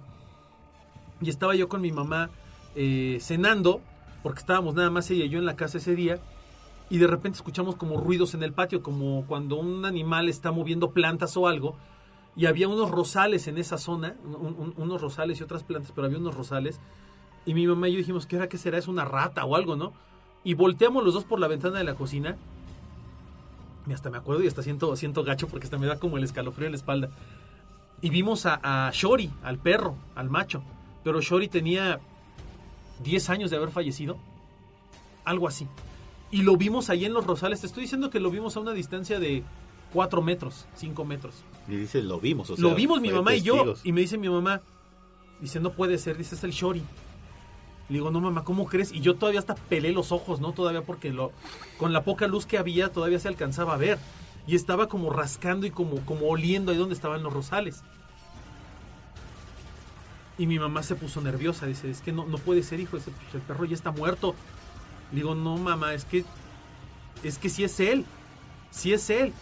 Y 1.20 1.30
estaba 1.30 1.54
yo 1.54 1.68
con 1.68 1.80
mi 1.80 1.92
mamá 1.92 2.30
eh, 2.74 3.18
cenando, 3.20 3.80
porque 4.22 4.40
estábamos 4.40 4.74
nada 4.74 4.90
más 4.90 5.10
ella 5.10 5.24
y 5.24 5.28
yo 5.28 5.38
en 5.38 5.46
la 5.46 5.56
casa 5.56 5.78
ese 5.78 5.94
día. 5.94 6.18
Y 6.92 6.98
de 6.98 7.06
repente 7.06 7.36
escuchamos 7.36 7.76
como 7.76 7.96
ruidos 7.98 8.34
en 8.34 8.42
el 8.42 8.52
patio, 8.52 8.82
como 8.82 9.24
cuando 9.26 9.56
un 9.56 9.86
animal 9.86 10.28
está 10.28 10.52
moviendo 10.52 10.90
plantas 10.90 11.34
o 11.38 11.48
algo. 11.48 11.74
Y 12.36 12.44
había 12.44 12.68
unos 12.68 12.90
rosales 12.90 13.46
en 13.48 13.56
esa 13.56 13.78
zona, 13.78 14.14
un- 14.24 14.34
un- 14.58 14.74
unos 14.76 15.00
rosales 15.00 15.40
y 15.40 15.42
otras 15.42 15.62
plantas, 15.62 15.90
pero 15.94 16.06
había 16.06 16.18
unos 16.18 16.34
rosales. 16.34 16.80
Y 17.46 17.54
mi 17.54 17.66
mamá 17.66 17.88
y 17.88 17.92
yo 17.92 17.98
dijimos, 17.98 18.26
¿qué 18.26 18.36
era? 18.36 18.46
¿Qué 18.50 18.58
será? 18.58 18.76
¿Es 18.76 18.88
una 18.88 19.06
rata 19.06 19.42
o 19.46 19.56
algo, 19.56 19.74
no? 19.74 19.94
Y 20.44 20.52
volteamos 20.52 21.02
los 21.02 21.14
dos 21.14 21.24
por 21.24 21.40
la 21.40 21.48
ventana 21.48 21.78
de 21.78 21.84
la 21.84 21.94
cocina. 21.94 22.36
Y 23.88 23.92
hasta 23.94 24.10
me 24.10 24.18
acuerdo 24.18 24.42
y 24.44 24.46
hasta 24.48 24.62
siento, 24.62 24.94
siento 24.94 25.24
gacho 25.24 25.48
porque 25.48 25.64
hasta 25.64 25.78
me 25.78 25.86
da 25.86 25.98
como 25.98 26.18
el 26.18 26.24
escalofrío 26.24 26.66
en 26.66 26.72
la 26.72 26.76
espalda. 26.76 27.08
Y 28.02 28.10
vimos 28.10 28.44
a, 28.44 28.60
a 28.62 28.90
Shori, 28.92 29.30
al 29.42 29.56
perro, 29.56 29.94
al 30.14 30.28
macho. 30.28 30.62
Pero 31.04 31.22
Shori 31.22 31.48
tenía 31.48 32.00
10 33.02 33.30
años 33.30 33.50
de 33.50 33.56
haber 33.56 33.70
fallecido. 33.70 34.18
Algo 35.24 35.48
así. 35.48 35.66
Y 36.32 36.42
lo 36.42 36.56
vimos 36.56 36.90
ahí 36.90 37.04
en 37.04 37.12
los 37.12 37.24
rosales. 37.26 37.60
Te 37.60 37.66
estoy 37.68 37.82
diciendo 37.82 38.10
que 38.10 38.18
lo 38.18 38.30
vimos 38.30 38.56
a 38.56 38.60
una 38.60 38.72
distancia 38.72 39.20
de 39.20 39.44
4 39.92 40.20
metros, 40.22 40.66
5 40.74 41.04
metros. 41.04 41.34
Y 41.68 41.76
dice, 41.76 42.02
lo 42.02 42.18
vimos. 42.18 42.50
O 42.50 42.56
sea, 42.56 42.62
lo 42.62 42.74
vimos 42.74 43.00
mi 43.00 43.08
mamá 43.18 43.34
y 43.34 43.42
yo. 43.42 43.54
Y 43.84 43.92
me 43.92 44.00
dice 44.00 44.18
mi 44.18 44.28
mamá, 44.28 44.60
dice, 45.40 45.60
no 45.60 45.72
puede 45.74 45.98
ser, 45.98 46.16
dice, 46.16 46.34
es 46.34 46.42
el 46.42 46.50
Shori. 46.50 46.80
Le 47.88 47.94
digo, 47.98 48.10
no 48.10 48.20
mamá, 48.20 48.42
¿cómo 48.44 48.66
crees? 48.66 48.90
Y 48.92 49.00
yo 49.00 49.14
todavía 49.16 49.38
hasta 49.40 49.54
pelé 49.54 49.92
los 49.92 50.10
ojos, 50.10 50.40
¿no? 50.40 50.52
Todavía 50.52 50.82
porque 50.82 51.12
lo, 51.12 51.30
con 51.78 51.92
la 51.92 52.02
poca 52.02 52.26
luz 52.26 52.46
que 52.46 52.56
había 52.56 52.90
todavía 52.90 53.18
se 53.20 53.28
alcanzaba 53.28 53.74
a 53.74 53.76
ver. 53.76 53.98
Y 54.46 54.56
estaba 54.56 54.88
como 54.88 55.10
rascando 55.10 55.66
y 55.66 55.70
como, 55.70 56.00
como 56.06 56.26
oliendo 56.28 56.72
ahí 56.72 56.78
donde 56.78 56.94
estaban 56.94 57.22
los 57.22 57.32
rosales. 57.32 57.82
Y 60.38 60.46
mi 60.46 60.58
mamá 60.58 60.82
se 60.82 60.94
puso 60.94 61.20
nerviosa, 61.20 61.66
dice, 61.66 61.90
es 61.90 62.00
que 62.00 62.10
no, 62.10 62.24
no 62.24 62.38
puede 62.38 62.62
ser, 62.62 62.80
hijo, 62.80 62.96
ese- 62.96 63.10
pues, 63.10 63.34
el 63.34 63.42
perro 63.42 63.66
ya 63.66 63.74
está 63.74 63.90
muerto. 63.90 64.34
Le 65.12 65.16
digo, 65.16 65.34
no 65.34 65.56
mamá, 65.56 65.94
es 65.94 66.04
que, 66.04 66.24
es 67.22 67.38
que 67.38 67.48
sí 67.48 67.64
es 67.64 67.78
él, 67.80 68.04
sí 68.70 68.92
es 68.92 69.10
él. 69.10 69.32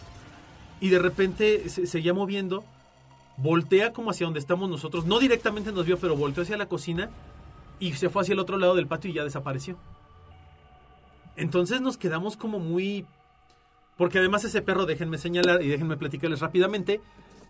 Y 0.79 0.89
de 0.89 0.99
repente 0.99 1.69
se 1.69 1.87
seguía 1.87 2.13
moviendo, 2.13 2.63
voltea 3.37 3.93
como 3.93 4.11
hacia 4.11 4.25
donde 4.25 4.39
estamos 4.39 4.69
nosotros, 4.69 5.05
no 5.05 5.19
directamente 5.19 5.71
nos 5.71 5.85
vio, 5.85 5.97
pero 5.97 6.15
volteó 6.15 6.43
hacia 6.43 6.57
la 6.57 6.65
cocina 6.67 7.09
y 7.79 7.93
se 7.93 8.09
fue 8.09 8.21
hacia 8.21 8.33
el 8.33 8.39
otro 8.39 8.57
lado 8.57 8.75
del 8.75 8.87
patio 8.87 9.09
y 9.09 9.13
ya 9.13 9.23
desapareció. 9.23 9.77
Entonces 11.35 11.81
nos 11.81 11.97
quedamos 11.97 12.37
como 12.37 12.59
muy... 12.59 13.05
Porque 13.97 14.19
además 14.19 14.43
ese 14.43 14.61
perro, 14.61 14.85
déjenme 14.85 15.17
señalar 15.17 15.61
y 15.61 15.67
déjenme 15.67 15.97
platicarles 15.97 16.39
rápidamente, 16.39 17.01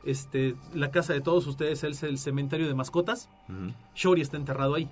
este, 0.03 0.55
la 0.73 0.91
casa 0.91 1.13
de 1.13 1.21
todos 1.21 1.47
ustedes 1.47 1.83
es 1.83 2.03
el 2.03 2.17
cementerio 2.17 2.67
de 2.67 2.73
mascotas. 2.73 3.29
Ujú. 3.47 3.73
Shori 3.95 4.21
está 4.21 4.37
enterrado 4.37 4.75
ahí. 4.75 4.89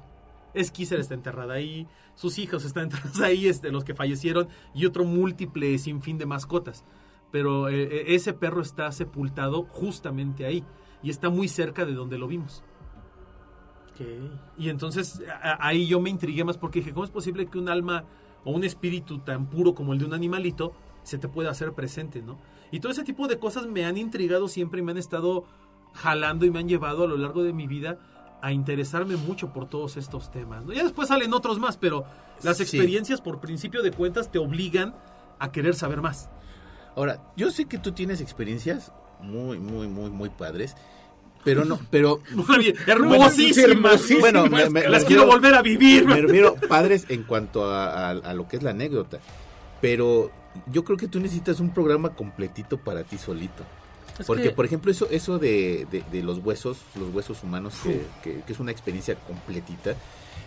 Esquiser 0.54 1.00
está 1.00 1.14
enterrada 1.14 1.54
ahí. 1.56 1.88
Sus 2.16 2.38
hijos 2.40 2.66
están 2.66 2.84
enterrados 2.92 3.20
ahí, 3.22 3.48
este, 3.48 3.72
los 3.72 3.84
que 3.84 3.96
fallecieron. 3.96 4.48
Y 4.74 4.86
otro 4.86 5.06
múltiple 5.06 5.78
sinfín 5.78 6.18
de 6.18 6.26
mascotas. 6.26 6.84
Pero 7.32 7.70
eh, 7.70 7.84
eh, 7.84 8.04
ese 8.16 8.34
perro 8.34 8.62
está 8.62 8.92
sepultado 8.92 9.64
justamente 9.64 10.46
ahí. 10.46 10.64
Y 11.04 11.10
está 11.10 11.30
muy 11.30 11.48
cerca 11.48 11.86
de 11.86 11.94
donde 11.94 12.18
lo 12.18 12.28
vimos. 12.28 12.64
Y 14.58 14.70
entonces 14.70 15.22
a- 15.42 15.66
ahí 15.68 15.88
yo 15.88 16.00
me 16.00 16.10
intrigué 16.10 16.44
más 16.44 16.58
porque 16.58 16.80
dije, 16.80 16.94
¿cómo 16.94 17.04
es 17.06 17.12
posible 17.12 17.48
que 17.48 17.58
un 17.58 17.70
alma 17.70 18.06
o 18.46 18.52
un 18.52 18.64
espíritu 18.64 19.20
tan 19.20 19.50
puro 19.50 19.76
como 19.76 19.94
el 19.94 20.00
de 20.00 20.06
un 20.06 20.14
animalito 20.14 20.74
se 21.04 21.18
te 21.18 21.28
pueda 21.28 21.52
hacer 21.52 21.74
presente, 21.74 22.22
¿no? 22.22 22.38
Y 22.72 22.80
todo 22.80 22.92
ese 22.92 23.04
tipo 23.04 23.28
de 23.28 23.40
cosas 23.40 23.68
me 23.68 23.86
han 23.86 23.98
intrigado 23.98 24.48
siempre 24.48 24.80
y 24.80 24.84
me 24.84 24.92
han 24.92 24.98
estado 24.98 25.44
jalando 25.94 26.46
y 26.46 26.52
me 26.52 26.60
han 26.60 26.70
llevado 26.70 27.04
a 27.04 27.08
lo 27.08 27.18
largo 27.18 27.44
de 27.44 27.52
mi 27.52 27.68
vida 27.68 28.00
a 28.42 28.52
interesarme 28.52 29.16
mucho 29.18 29.52
por 29.54 29.68
todos 29.70 29.98
estos 29.98 30.32
temas. 30.32 30.64
¿no? 30.66 30.74
Ya 30.74 30.84
después 30.84 31.08
salen 31.10 31.34
otros 31.34 31.60
más, 31.60 31.78
pero 31.78 32.06
las 32.44 32.58
Sí. 32.58 32.64
experiencias 32.64 33.22
por 33.22 33.40
principio 33.40 33.82
de 33.84 33.92
cuentas 33.92 34.32
te 34.32 34.38
obligan 34.40 34.96
a 35.40 35.52
querer 35.52 35.76
saber 35.76 36.02
más. 36.02 36.30
Ahora, 36.96 37.22
yo 37.36 37.52
sé 37.52 37.66
que 37.66 37.78
tú 37.78 37.92
tienes 37.92 38.22
experiencias 38.22 38.92
muy, 39.22 39.60
muy, 39.60 39.88
muy, 39.88 40.10
muy 40.10 40.30
padres. 40.30 40.76
Pero 41.44 41.64
no, 41.64 41.80
pero 41.90 42.20
Hermosísimas. 42.88 43.58
hermosísimas. 43.58 44.22
Bueno, 44.22 44.46
me- 44.48 44.70
me- 44.70 44.90
las 44.90 45.04
me 45.04 45.08
quiero 45.08 45.26
volver 45.26 45.56
a 45.56 45.62
vivir. 45.62 46.06
me 46.06 46.22
refiero 46.22 46.56
padres 46.68 47.06
en 47.10 47.24
cuanto 47.24 47.66
a, 47.66 48.10
a- 48.10 48.12
a 48.12 48.34
lo 48.34 48.48
que 48.48 48.58
es 48.58 48.64
la 48.64 48.72
anécdota. 48.72 49.20
Pero 49.82 50.32
yo 50.72 50.84
creo 50.84 50.98
que 50.98 51.08
tú 51.08 51.20
necesitas 51.20 51.60
un 51.60 51.70
programa 51.74 52.14
completito 52.16 52.78
para 52.78 53.04
ti 53.04 53.18
solito. 53.18 53.64
Es 54.20 54.26
Porque, 54.28 54.44
que- 54.44 54.52
por 54.52 54.66
ejemplo, 54.66 54.92
eso, 54.92 55.08
eso 55.10 55.40
de, 55.40 55.88
de- 55.90 56.04
de 56.12 56.22
los 56.24 56.40
huesos, 56.40 56.78
los 56.96 57.14
huesos 57.14 57.42
humanos, 57.44 57.76
que, 57.84 58.06
que- 58.22 58.42
que 58.44 58.54
es 58.54 58.60
una 58.60 58.72
experiencia 58.72 59.16
completita, 59.16 59.96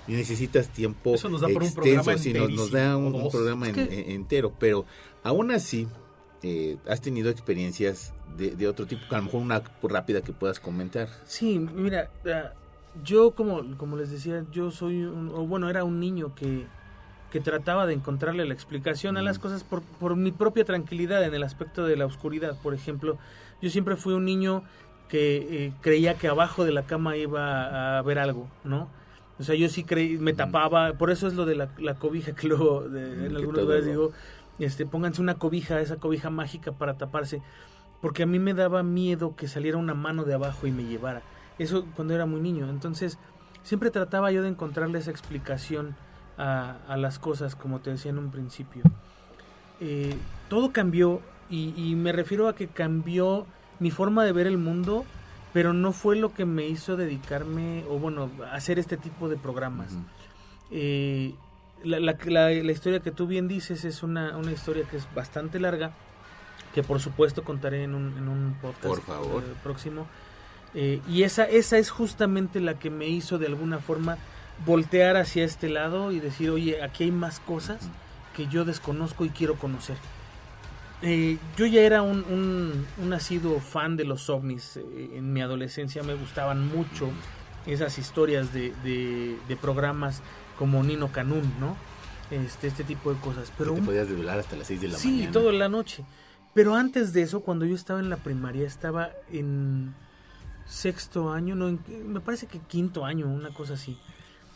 y 0.07 0.13
necesitas 0.13 0.69
tiempo 0.69 1.15
Eso 1.15 1.29
nos 1.29 1.41
da 1.41 1.47
para 1.49 1.59
un 1.59 1.63
extenso, 1.65 2.03
programa 2.05 2.19
sí, 2.19 2.33
nos, 2.33 2.51
nos 2.51 2.71
da 2.73 2.97
un, 2.97 3.15
un 3.15 3.31
programa 3.31 3.69
en- 3.69 3.79
en- 3.79 4.11
entero, 4.11 4.53
pero 4.59 4.85
aún 5.23 5.51
así 5.53 5.87
eh, 6.43 6.77
has 6.89 7.01
tenido 7.01 7.31
experiencias 7.31 8.13
de, 8.37 8.51
de 8.57 8.67
otro 8.67 8.85
tipo, 8.87 9.03
a 9.11 9.19
lo 9.19 9.25
mejor 9.25 9.41
una 9.43 9.63
rápida 9.83 10.21
que 10.23 10.33
puedas 10.33 10.59
comentar. 10.59 11.09
Sí, 11.25 11.59
mira, 11.59 12.11
ah, 12.27 12.53
yo 13.05 13.31
como, 13.31 13.77
como 13.79 13.97
les 13.97 14.11
decía, 14.11 14.45
yo 14.51 14.71
soy, 14.73 15.03
un, 15.05 15.29
o 15.33 15.47
bueno, 15.47 15.71
era 15.71 15.85
un 15.85 16.01
niño 16.01 16.35
que, 16.35 16.67
que 17.31 17.39
trataba 17.41 17.87
de 17.87 17.95
encontrarle 17.95 18.45
la 18.45 18.55
explicación 18.55 19.17
a 19.17 19.23
las 19.23 19.39
cosas 19.39 19.63
por, 19.63 19.83
por 19.83 20.17
mi 20.17 20.33
propia 20.33 20.65
tranquilidad 20.65 21.23
en 21.25 21.33
el 21.33 21.45
aspecto 21.45 21.87
de 21.87 21.97
la 21.97 22.07
oscuridad. 22.07 22.59
Por 22.61 22.75
ejemplo, 22.75 23.19
yo 23.63 23.71
siempre 23.71 23.97
fui 23.97 24.13
un 24.13 24.25
niño 24.27 24.63
que 25.09 25.67
eh, 25.67 25.73
creía 25.81 26.15
que 26.15 26.29
abajo 26.29 26.65
de 26.65 26.73
la 26.73 26.83
cama 26.83 27.17
iba 27.17 27.65
a 27.97 27.99
haber 27.99 28.19
algo, 28.19 28.49
¿no? 28.65 28.89
O 29.39 29.45
sea, 29.45 29.55
yo 29.55 29.69
sí 29.69 29.85
creí, 29.85 30.19
me 30.19 30.33
tapaba, 30.35 30.93
por 30.95 31.11
eso 31.11 31.27
es 31.27 31.35
lo 31.35 31.47
de 31.47 31.55
la, 31.55 31.69
la 31.79 31.95
cobija 31.95 32.33
que 32.35 32.47
luego 32.49 32.83
de- 32.89 33.17
Mm, 33.17 33.25
en 33.27 33.37
algunos 33.37 33.63
lugares 33.63 33.85
digo, 33.87 34.13
este, 34.59 34.85
pónganse 34.87 35.21
una 35.23 35.35
cobija, 35.37 35.81
esa 35.81 35.97
cobija 35.97 36.29
mágica 36.31 36.73
para 36.73 36.95
taparse, 36.95 37.41
porque 38.01 38.23
a 38.25 38.27
mí 38.27 38.39
me 38.39 38.53
daba 38.55 38.83
miedo 38.83 39.35
que 39.37 39.49
saliera 39.49 39.79
una 39.79 39.95
mano 39.95 40.25
de 40.25 40.35
abajo 40.35 40.67
y 40.67 40.71
me 40.73 40.85
llevara. 40.85 41.23
Eso 41.59 41.87
cuando 41.97 42.15
era 42.15 42.27
muy 42.27 42.41
niño. 42.41 42.69
Entonces, 42.69 43.19
siempre 43.63 43.91
trataba 43.91 44.31
yo 44.33 44.43
de 44.43 44.49
encontrarle 44.49 44.99
esa 44.99 45.11
explicación 45.11 45.95
a, 46.39 46.77
a 46.89 46.97
las 46.97 47.19
cosas, 47.19 47.55
como 47.55 47.81
te 47.81 47.91
decía 47.91 48.11
en 48.11 48.19
un 48.19 48.31
principio. 48.31 48.83
Eh, 49.81 50.15
todo 50.49 50.73
cambió 50.73 51.21
y, 51.53 51.75
y 51.77 51.95
me 51.95 52.13
refiero 52.13 52.49
a 52.49 52.55
que 52.55 52.67
cambió 52.67 53.47
mi 53.79 53.91
forma 53.91 54.25
de 54.25 54.33
ver 54.33 54.47
el 54.47 54.59
mundo, 54.59 55.05
pero 55.53 55.73
no 55.75 55.93
fue 55.93 56.17
lo 56.17 56.33
que 56.33 56.45
me 56.47 56.67
hizo 56.67 56.97
dedicarme, 56.97 57.85
o 57.91 57.99
bueno, 57.99 58.31
hacer 58.53 58.79
este 58.79 58.97
tipo 58.97 59.29
de 59.29 59.37
programas. 59.37 59.93
Eh, 60.71 61.35
la, 61.85 61.99
la- 62.01 62.17
la- 62.25 62.51
la 62.51 62.73
historia 62.73 63.01
que 63.01 63.11
tú 63.11 63.27
bien 63.27 63.49
dices 63.49 63.85
es 63.85 64.03
una, 64.03 64.37
una 64.37 64.53
historia 64.53 64.85
que 64.91 64.97
es 64.97 65.07
bastante 65.15 65.59
larga, 65.61 65.93
que 66.75 66.83
por 66.83 67.01
supuesto 67.01 67.45
contaré 67.45 67.85
en 67.85 67.95
un, 67.95 68.17
en 68.17 68.29
un 68.29 68.57
podcast 68.63 68.87
Por 68.87 69.03
favor. 69.03 69.43
eh, 69.43 69.53
próximo. 69.63 70.07
Eh, 70.75 71.01
y 71.09 71.25
esa, 71.25 71.45
esa 71.45 71.77
es 71.77 71.91
justamente 71.91 72.61
la 72.61 72.79
que 72.79 72.89
me 72.89 73.09
hizo 73.09 73.37
de 73.39 73.47
alguna 73.47 73.79
forma 73.79 74.17
voltear 74.65 75.17
hacia 75.19 75.45
este 75.45 75.69
lado 75.69 76.13
y 76.13 76.21
decir, 76.21 76.49
oye, 76.51 76.83
aquí 76.83 77.05
hay 77.05 77.11
más 77.11 77.41
cosas 77.41 77.91
que 78.35 78.47
yo 78.47 78.65
desconozco 78.65 79.25
y 79.27 79.29
quiero 79.31 79.57
conocer. 79.57 79.97
Eh, 81.03 81.37
yo 81.57 81.67
ya 81.67 81.81
era 81.81 82.03
un, 82.03 82.25
un, 82.31 82.87
un 83.03 83.13
asiduo 83.13 83.59
fan 83.61 83.97
de 83.97 84.05
los 84.05 84.31
ovnis. 84.31 84.77
eh, 84.77 85.11
en 85.15 85.33
mi 85.33 85.41
adolescencia 85.43 86.03
me 86.03 86.15
gustaban 86.15 86.67
mucho. 86.69 87.11
esas 87.67 87.97
historias 87.99 88.53
de, 88.53 88.73
de, 88.83 89.37
de 89.49 89.57
programas 89.57 90.21
como 90.59 90.83
Nino 90.83 91.13
Canún, 91.13 91.43
¿no? 91.61 91.77
Este, 92.31 92.67
este 92.67 92.83
tipo 92.85 93.13
de 93.13 93.21
cosas. 93.21 93.53
Pero 93.59 93.73
te 93.75 93.81
un- 93.81 93.87
podías 93.87 94.09
desvelar 94.09 94.39
hasta 94.39 94.57
las 94.57 94.67
6 94.67 94.81
de 94.81 94.89
la 94.89 94.97
sí, 94.99 95.11
mañana. 95.13 95.33
toda 95.33 95.53
la 95.53 95.69
noche. 95.69 96.05
Pero 96.55 96.75
antes 96.75 97.13
de 97.13 97.23
eso, 97.23 97.41
cuando 97.41 97.65
yo 97.65 97.75
estaba 97.75 98.01
en 98.01 98.11
la 98.11 98.17
primaria, 98.17 98.67
estaba 98.67 99.11
en 99.31 99.95
sexto 100.67 101.33
año, 101.33 101.55
no, 101.55 101.69
en- 101.69 101.81
me 102.13 102.21
parece 102.21 102.47
que 102.47 102.59
quinto 102.59 103.05
año, 103.05 103.27
una 103.29 103.51
cosa 103.51 103.75
así. 103.75 103.97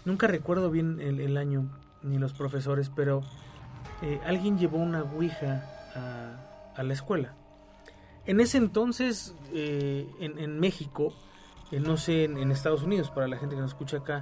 Nunca 0.05 0.27
recuerdo 0.27 0.71
bien 0.71 1.01
el, 1.01 1.21
el 1.21 1.37
año 1.37 1.65
ni 2.03 2.19
los 2.19 2.33
profesores, 2.33 2.91
pero 2.95 3.23
eh, 4.03 4.21
alguien 4.27 4.59
llevó 4.59 4.79
una 4.79 5.03
ouija 5.03 5.65
a, 5.97 6.73
a 6.77 6.83
la 6.83 6.93
escuela. 6.93 7.35
En 8.27 8.41
ese 8.41 8.59
entonces, 8.59 9.35
eh, 9.53 10.07
en, 10.21 10.39
en 10.39 10.59
México, 10.61 11.13
eh, 11.71 11.81
no 11.81 11.97
sé 11.97 12.25
en, 12.25 12.39
en 12.39 12.51
Estados 12.51 12.83
Unidos, 12.83 13.11
para 13.11 13.29
la 13.29 13.37
gente 13.37 13.55
que 13.55 13.61
nos 13.61 13.71
escucha 13.71 13.99
acá, 13.99 14.21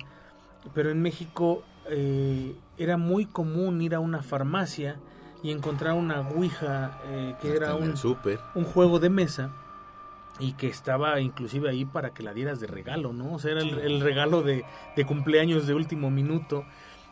pero 0.74 0.90
en 0.90 1.02
México 1.02 1.62
eh, 1.88 2.54
era 2.78 2.96
muy 2.96 3.26
común 3.26 3.80
ir 3.82 3.94
a 3.94 4.00
una 4.00 4.22
farmacia 4.22 4.96
y 5.42 5.50
encontrar 5.50 5.94
una 5.94 6.20
ouija 6.20 6.98
que 7.40 7.48
Hasta 7.48 7.56
era 7.56 7.74
un, 7.74 7.90
el 7.90 7.96
súper. 7.98 8.40
un 8.54 8.64
juego 8.64 8.98
de 8.98 9.10
mesa 9.10 9.52
y 10.38 10.52
que 10.52 10.68
estaba 10.68 11.20
inclusive 11.20 11.68
ahí 11.68 11.84
para 11.84 12.14
que 12.14 12.22
la 12.22 12.32
dieras 12.32 12.60
de 12.60 12.66
regalo, 12.66 13.12
¿no? 13.12 13.34
O 13.34 13.38
sea, 13.38 13.52
era 13.52 13.60
el, 13.60 13.78
el 13.78 14.00
regalo 14.00 14.42
de, 14.42 14.64
de 14.96 15.04
cumpleaños 15.04 15.66
de 15.66 15.74
último 15.74 16.10
minuto. 16.10 16.64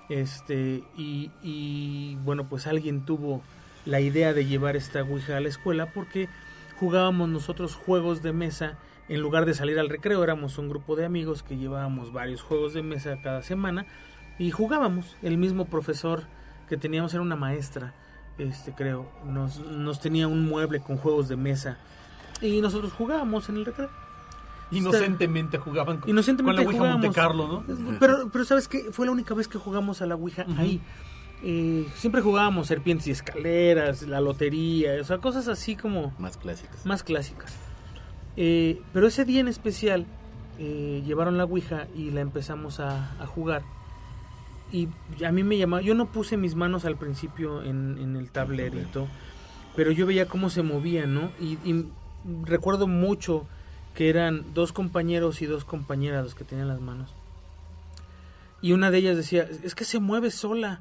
Este, 0.09 0.83
y, 0.97 1.31
y, 1.43 2.17
bueno, 2.25 2.49
pues 2.49 2.67
alguien 2.67 3.05
tuvo 3.05 3.43
la 3.85 4.01
idea 4.01 4.33
de 4.33 4.47
llevar 4.47 4.77
esta 4.77 5.03
Ouija 5.03 5.37
a 5.37 5.41
la 5.41 5.49
escuela 5.49 5.87
porque 5.87 6.29
jugábamos 6.79 7.29
nosotros 7.29 7.75
juegos 7.75 8.23
de 8.23 8.33
mesa 8.33 8.79
en 9.09 9.21
lugar 9.21 9.47
de 9.47 9.55
salir 9.55 9.79
al 9.79 9.89
recreo, 9.89 10.23
éramos 10.23 10.59
un 10.59 10.69
grupo 10.69 10.97
de 10.97 11.05
amigos 11.05 11.43
que 11.43 11.57
llevábamos 11.57 12.13
varios 12.13 12.41
juegos 12.41 12.73
de 12.73 12.83
mesa 12.83 13.19
cada 13.23 13.43
semana 13.43 13.85
y 14.39 14.51
jugábamos. 14.51 15.17
El 15.23 15.39
mismo 15.39 15.67
profesor 15.67 16.25
que 16.69 16.77
teníamos 16.77 17.13
era 17.13 17.23
una 17.23 17.37
maestra, 17.37 17.95
este 18.39 18.73
creo, 18.73 19.11
nos, 19.27 19.59
nos 19.59 20.01
tenía 20.01 20.29
un 20.29 20.47
mueble 20.47 20.81
con 20.81 20.97
juegos 20.97 21.29
de 21.29 21.37
mesa 21.37 21.79
y 22.41 22.61
nosotros 22.61 22.93
jugábamos 22.93 23.49
en 23.49 23.57
el 23.57 23.67
recreo. 23.67 23.91
Inocentemente 24.71 25.59
jugaban 25.59 25.99
con, 25.99 26.09
Inocentemente 26.09 26.65
con 26.65 26.65
la 26.65 26.69
Ouija 26.71 26.79
jugábamos. 26.79 27.05
Monte 27.05 27.21
Carlo, 27.21 27.65
¿no? 27.67 27.99
Pero, 28.01 28.31
pero 28.33 28.45
¿sabes 28.45 28.69
qué? 28.69 28.91
Fue 28.91 29.05
la 29.05 29.13
única 29.13 29.35
vez 29.35 29.47
que 29.47 29.59
jugamos 29.59 30.01
a 30.01 30.07
la 30.07 30.15
Ouija 30.15 30.47
ahí. 30.57 30.81
Eh, 31.45 31.87
siempre 31.97 32.21
jugábamos 32.21 32.69
serpientes 32.69 33.07
y 33.09 33.11
escaleras, 33.11 34.03
la 34.03 34.21
lotería, 34.21 34.93
o 35.01 35.05
sea, 35.05 35.19
cosas 35.19 35.49
así 35.49 35.75
como 35.75 36.13
Más 36.19 36.37
clásicas. 36.37 36.87
más 36.87 37.03
clásicas. 37.03 37.55
Eh, 38.37 38.81
pero 38.93 39.09
ese 39.09 39.25
día 39.25 39.41
en 39.41 39.49
especial 39.49 40.07
eh, 40.59 41.03
llevaron 41.05 41.37
la 41.39 41.45
Ouija 41.45 41.89
y 41.97 42.11
la 42.13 42.21
empezamos 42.21 42.79
a, 42.81 43.21
a 43.21 43.27
jugar. 43.27 43.63
Y 44.71 44.89
a 45.25 45.33
mí 45.33 45.43
me 45.43 45.59
llamaba, 45.59 45.83
yo 45.83 45.95
no 45.95 46.07
puse 46.13 46.37
mis 46.37 46.55
manos 46.55 46.85
al 46.85 46.97
principio 46.97 47.63
en, 47.63 47.99
en 47.99 48.17
el 48.17 48.31
tablerito, 48.31 49.07
pero 49.77 49.91
yo 49.91 50.07
veía 50.07 50.27
cómo 50.27 50.49
se 50.49 50.63
movían, 50.63 51.13
¿no? 51.13 51.31
Y, 51.41 51.59
y 51.69 51.87
recuerdo 52.45 52.87
mucho 52.87 53.47
que 53.95 54.09
eran 54.09 54.55
dos 54.55 54.73
compañeros 54.73 55.43
y 55.43 55.47
dos 55.47 55.67
compañeras 55.67 56.25
los 56.25 56.35
que 56.35 56.45
tenían 56.45 56.69
las 56.69 56.81
manos. 56.81 57.15
Y 58.63 58.73
una 58.73 58.91
de 58.91 58.99
ellas 58.99 59.17
decía, 59.17 59.47
es 59.63 59.75
que 59.75 59.85
se 59.85 59.99
mueve 59.99 60.31
sola. 60.31 60.81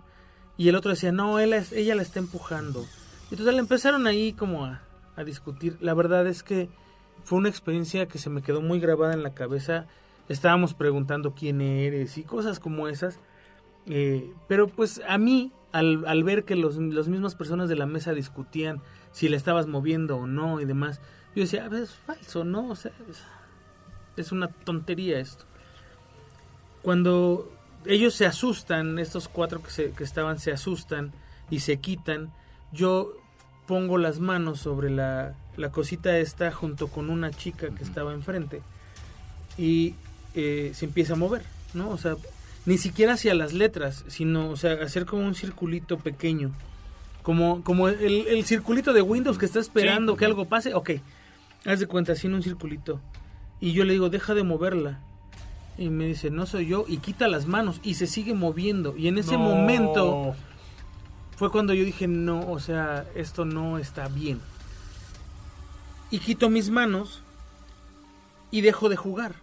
Y 0.57 0.69
el 0.69 0.75
otro 0.75 0.91
decía, 0.91 1.11
no, 1.11 1.39
él 1.39 1.53
es- 1.53 1.71
ella 1.71 1.95
la 1.95 2.01
está 2.01 2.19
empujando. 2.19 2.85
Y 3.29 3.35
entonces 3.35 3.57
empezaron 3.57 4.07
ahí 4.07 4.33
como 4.33 4.65
a, 4.65 4.81
discutir. 5.25 5.77
La 5.81 5.93
verdad 5.93 6.25
es 6.25 6.41
que 6.41 6.67
fue 7.23 7.37
una 7.37 7.49
experiencia 7.49 8.07
que 8.07 8.17
se 8.17 8.31
me 8.31 8.41
quedó 8.41 8.59
muy 8.59 8.79
grabada 8.79 9.13
en 9.13 9.21
la 9.21 9.35
cabeza. 9.35 9.85
Estábamos 10.29 10.73
preguntando 10.73 11.35
quién 11.35 11.61
eres 11.61 12.17
y 12.17 12.23
cosas 12.23 12.59
como 12.59 12.87
esas. 12.87 13.19
Eh, 13.85 14.33
pero 14.47 14.67
pues 14.67 14.99
a 15.07 15.19
mí, 15.19 15.51
al, 15.73 16.23
ver 16.23 16.43
que 16.43 16.55
los, 16.55 16.77
las 16.77 17.07
mismas 17.07 17.35
personas 17.35 17.69
de 17.69 17.75
la 17.75 17.85
mesa 17.85 18.13
discutían 18.13 18.81
si 19.11 19.29
la 19.29 19.37
estabas 19.37 19.67
moviendo 19.67 20.17
o 20.17 20.25
no 20.25 20.59
y 20.59 20.65
demás, 20.65 21.01
yo 21.35 21.43
decía, 21.43 21.65
"Ah, 21.65 21.69
pues, 21.69 21.81
es 21.83 21.91
falso, 21.91 22.43
¿no? 22.43 22.69
O 22.69 22.75
sea, 22.75 22.91
es, 23.07 23.23
es 24.17 24.31
una 24.31 24.47
tontería 24.47 25.19
esto. 25.19 25.45
Cuando 26.81 27.51
ellos 27.85 28.13
se 28.13 28.25
asustan, 28.25 28.99
estos 28.99 29.27
cuatro 29.27 29.61
que, 29.61 29.69
se- 29.71 29.91
que 29.91 30.03
estaban 30.03 30.39
se 30.39 30.51
asustan 30.51 31.11
y 31.49 31.59
se 31.61 31.77
quitan, 31.77 32.31
yo 32.71 33.13
pongo 33.67 33.97
las 33.97 34.19
manos 34.19 34.59
sobre 34.59 34.89
la, 34.89 35.33
la 35.57 35.71
cosita 35.71 36.17
esta 36.17 36.51
junto 36.51 36.87
con 36.87 37.09
una 37.09 37.31
chica 37.31 37.69
que 37.69 37.83
estaba 37.83 38.13
enfrente 38.13 38.61
y 39.57 39.95
eh, 40.33 40.71
se 40.73 40.85
empieza 40.85 41.13
a 41.13 41.17
mover, 41.17 41.43
¿no? 41.73 41.89
O 41.89 41.97
sea, 41.97 42.15
ni 42.65 42.77
siquiera 42.77 43.13
hacia 43.13 43.33
las 43.33 43.53
letras, 43.53 44.03
sino, 44.07 44.49
o 44.49 44.55
sea, 44.55 44.73
hacer 44.83 45.05
como 45.05 45.25
un 45.25 45.35
circulito 45.35 45.97
pequeño. 45.97 46.51
Como, 47.23 47.63
como 47.63 47.87
el, 47.87 48.27
el 48.27 48.45
circulito 48.45 48.93
de 48.93 49.01
Windows 49.03 49.37
que 49.37 49.45
está 49.45 49.59
esperando 49.59 50.13
Sí. 50.13 50.19
que 50.19 50.25
algo 50.25 50.45
pase. 50.45 50.73
Ok, 50.73 50.91
haz 51.65 51.79
de 51.79 51.85
cuenta, 51.87 52.13
así 52.13 52.25
en 52.27 52.33
un 52.33 52.41
circulito. 52.43 52.99
Y 53.59 53.73
yo 53.73 53.83
le 53.85 53.93
digo, 53.93 54.09
deja 54.09 54.33
de 54.33 54.43
moverla. 54.43 54.99
Y 55.77 55.89
me 55.89 56.05
dice, 56.05 56.29
no 56.29 56.45
soy 56.45 56.67
yo. 56.67 56.85
Y 56.87 56.97
quita 56.97 57.27
las 57.27 57.45
manos 57.47 57.79
y 57.83 57.95
se 57.95 58.07
sigue 58.07 58.33
moviendo. 58.33 58.95
Y 58.97 59.07
en 59.07 59.17
ese 59.17 59.33
No. 59.33 59.39
momento 59.39 60.35
fue 61.37 61.49
cuando 61.51 61.73
yo 61.73 61.83
dije, 61.83 62.07
no, 62.07 62.51
o 62.51 62.59
sea, 62.59 63.05
esto 63.15 63.45
no 63.45 63.77
está 63.77 64.07
bien. 64.07 64.39
Y 66.11 66.19
quito 66.19 66.49
mis 66.49 66.69
manos 66.69 67.23
y 68.51 68.61
dejo 68.61 68.89
de 68.89 68.95
jugar. 68.97 69.35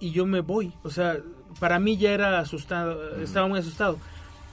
Y 0.00 0.12
yo 0.12 0.26
me 0.26 0.40
voy. 0.40 0.72
O 0.84 0.90
sea, 0.90 1.18
para 1.58 1.80
mí 1.80 1.96
ya 1.96 2.12
era 2.12 2.38
asustado, 2.38 3.16
estaba 3.18 3.48
muy 3.48 3.58
asustado. 3.58 3.98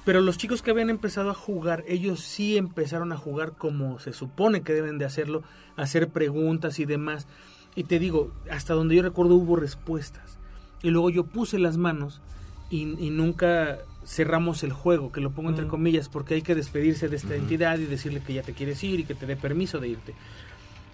Pero 0.05 0.21
los 0.21 0.37
chicos 0.37 0.61
que 0.61 0.71
habían 0.71 0.89
empezado 0.89 1.29
a 1.29 1.33
jugar, 1.35 1.83
ellos 1.87 2.19
sí 2.19 2.57
empezaron 2.57 3.11
a 3.11 3.17
jugar 3.17 3.53
como 3.53 3.99
se 3.99 4.13
supone 4.13 4.61
que 4.61 4.73
deben 4.73 4.97
de 4.97 5.05
hacerlo, 5.05 5.43
hacer 5.77 6.09
preguntas 6.09 6.79
y 6.79 6.85
demás. 6.85 7.27
Y 7.75 7.85
te 7.85 7.99
digo, 7.99 8.31
hasta 8.51 8.73
donde 8.73 8.95
yo 8.95 9.01
recuerdo 9.03 9.35
hubo 9.35 9.55
respuestas. 9.55 10.37
Y 10.85 10.91
luego 10.91 11.09
yo 11.09 11.23
puse 11.23 11.57
las 11.57 11.77
manos 11.77 12.21
y, 12.69 12.81
y 13.03 13.09
nunca 13.09 13.79
cerramos 14.05 14.63
el 14.63 14.71
juego, 14.71 15.11
que 15.11 15.19
lo 15.19 15.31
pongo 15.31 15.49
entre 15.49 15.65
comillas, 15.65 16.09
porque 16.09 16.35
hay 16.35 16.43
que 16.43 16.53
despedirse 16.53 17.09
de 17.09 17.15
esta 17.15 17.33
entidad 17.33 17.79
y 17.79 17.85
decirle 17.85 18.21
que 18.21 18.35
ya 18.35 18.43
te 18.43 18.53
quieres 18.53 18.83
ir 18.83 18.99
y 18.99 19.03
que 19.03 19.15
te 19.15 19.25
dé 19.25 19.35
permiso 19.35 19.79
de 19.79 19.87
irte. 19.87 20.13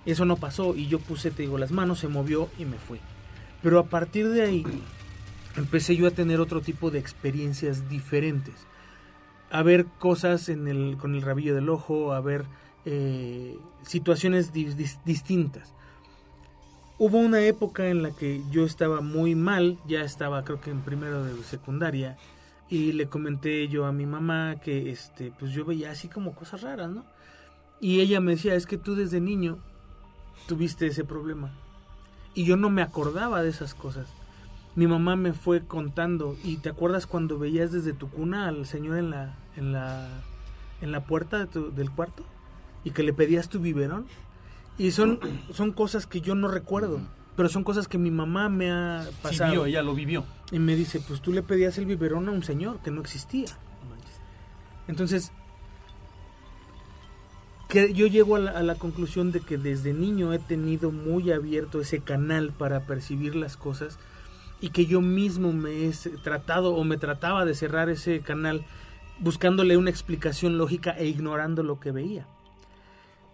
Eso 0.06 0.24
no 0.24 0.38
pasó 0.38 0.76
y 0.78 0.88
yo 0.88 1.00
puse, 1.00 1.30
te 1.30 1.42
digo, 1.42 1.58
las 1.58 1.72
manos, 1.72 2.00
se 2.00 2.08
movió 2.08 2.48
y 2.58 2.64
me 2.64 2.78
fui. 2.78 3.00
Pero 3.62 3.80
a 3.80 3.84
partir 3.88 4.30
de 4.30 4.44
ahí 4.44 4.66
empecé 5.58 5.98
yo 5.98 6.08
a 6.08 6.12
tener 6.12 6.40
otro 6.40 6.62
tipo 6.62 6.90
de 6.90 7.00
experiencias 7.00 7.90
diferentes. 7.90 8.56
A 9.52 9.62
ver 9.62 9.88
cosas 10.00 10.48
en 10.48 10.70
el, 10.70 10.96
con 10.98 11.16
el 11.16 11.22
rabillo 11.22 11.54
del 11.54 11.68
ojo, 11.68 12.14
a 12.14 12.22
ver 12.22 12.46
eh, 12.86 13.58
situaciones 13.84 14.54
dis- 14.54 14.78
dis- 14.78 15.00
distintas. 15.04 15.74
Hubo 17.04 17.18
una 17.18 17.40
época 17.40 17.88
en 17.88 18.04
la 18.04 18.12
que 18.12 18.44
yo 18.52 18.64
estaba 18.64 19.02
muy 19.02 19.34
mal, 19.34 19.80
ya 19.88 20.02
estaba 20.02 20.44
creo 20.44 20.62
que 20.62 20.70
en 20.70 20.82
primero 20.82 21.24
de 21.24 21.34
secundaria, 21.42 22.16
y 22.70 22.92
le 22.92 23.08
comenté 23.08 23.68
yo 23.70 23.88
a 23.88 23.92
mi 23.92 24.06
mamá 24.06 24.58
que 24.64 24.92
este, 24.92 25.34
pues 25.40 25.52
yo 25.52 25.66
veía 25.66 25.90
así 25.90 26.10
como 26.10 26.36
cosas 26.36 26.62
raras, 26.62 26.92
¿no? 26.92 27.04
Y 27.80 28.02
ella 28.02 28.20
me 28.20 28.34
decía, 28.34 28.54
es 28.54 28.68
que 28.68 28.78
tú 28.78 28.94
desde 28.94 29.20
niño 29.20 29.58
tuviste 30.48 30.86
ese 30.86 31.04
problema. 31.04 31.50
Y 32.36 32.46
yo 32.46 32.56
no 32.56 32.70
me 32.70 32.84
acordaba 32.84 33.42
de 33.42 33.50
esas 33.50 33.74
cosas. 33.74 34.08
Mi 34.76 34.86
mamá 34.86 35.16
me 35.16 35.34
fue 35.34 35.66
contando, 35.66 36.38
y 36.44 36.58
te 36.58 36.70
acuerdas 36.70 37.08
cuando 37.08 37.40
veías 37.40 37.72
desde 37.72 37.94
tu 37.94 38.12
cuna 38.12 38.48
al 38.48 38.68
señor 38.68 39.00
en 39.00 39.10
la, 39.10 39.40
en 39.58 39.74
la, 39.74 40.08
en 40.82 40.92
la 40.92 41.04
puerta 41.04 41.48
del 41.48 41.90
cuarto 41.90 42.24
y 42.84 42.92
que 42.92 43.02
le 43.02 43.12
pedías 43.12 43.50
tu 43.50 43.60
biberón. 43.60 44.06
Y 44.78 44.92
son, 44.92 45.20
son 45.54 45.72
cosas 45.72 46.08
que 46.08 46.22
yo 46.22 46.34
no 46.34 46.48
recuerdo, 46.48 47.02
pero 47.36 47.50
son 47.50 47.64
cosas 47.64 47.88
que 47.88 47.98
mi 47.98 48.12
mamá 48.12 48.50
me 48.50 48.72
ha 48.72 49.04
Sí 49.04 49.16
pasado. 49.22 49.52
vio, 49.52 49.66
ella 49.66 49.82
lo 49.82 49.94
vivió. 49.94 50.26
Y 50.52 50.60
me 50.60 50.76
dice, 50.76 51.00
pues 51.00 51.22
tú 51.22 51.32
le 51.32 51.44
pedías 51.44 51.78
el 51.78 51.86
biberón 51.86 52.28
a 52.30 52.32
un 52.32 52.44
señor 52.44 52.80
que 52.80 52.92
no 52.92 53.02
existía. 53.02 53.50
Entonces, 54.88 55.32
que 57.70 57.94
yo 57.94 58.08
llego 58.08 58.36
a 58.36 58.40
la, 58.40 58.52
a 58.52 58.64
la 58.64 58.76
conclusión 58.76 59.32
de 59.32 59.40
que 59.40 59.58
desde 59.58 59.94
niño 59.94 60.34
he 60.34 60.40
tenido 60.40 60.92
muy 60.92 61.32
abierto 61.32 61.80
ese 61.80 62.00
canal 62.02 62.52
para 62.52 62.86
percibir 62.86 63.36
las 63.36 63.56
cosas 63.56 63.98
y 64.60 64.70
que 64.70 64.86
yo 64.86 65.00
mismo 65.02 65.54
me 65.54 65.86
he 65.88 65.92
tratado 66.24 66.74
o 66.74 66.84
me 66.84 66.98
trataba 66.98 67.46
de 67.46 67.54
cerrar 67.54 67.90
ese 67.90 68.20
canal 68.20 68.66
buscándole 69.20 69.78
una 69.78 69.90
explicación 69.90 70.58
lógica 70.58 70.92
e 70.92 71.06
ignorando 71.08 71.64
lo 71.64 71.80
que 71.80 71.92
veía. 71.92 72.28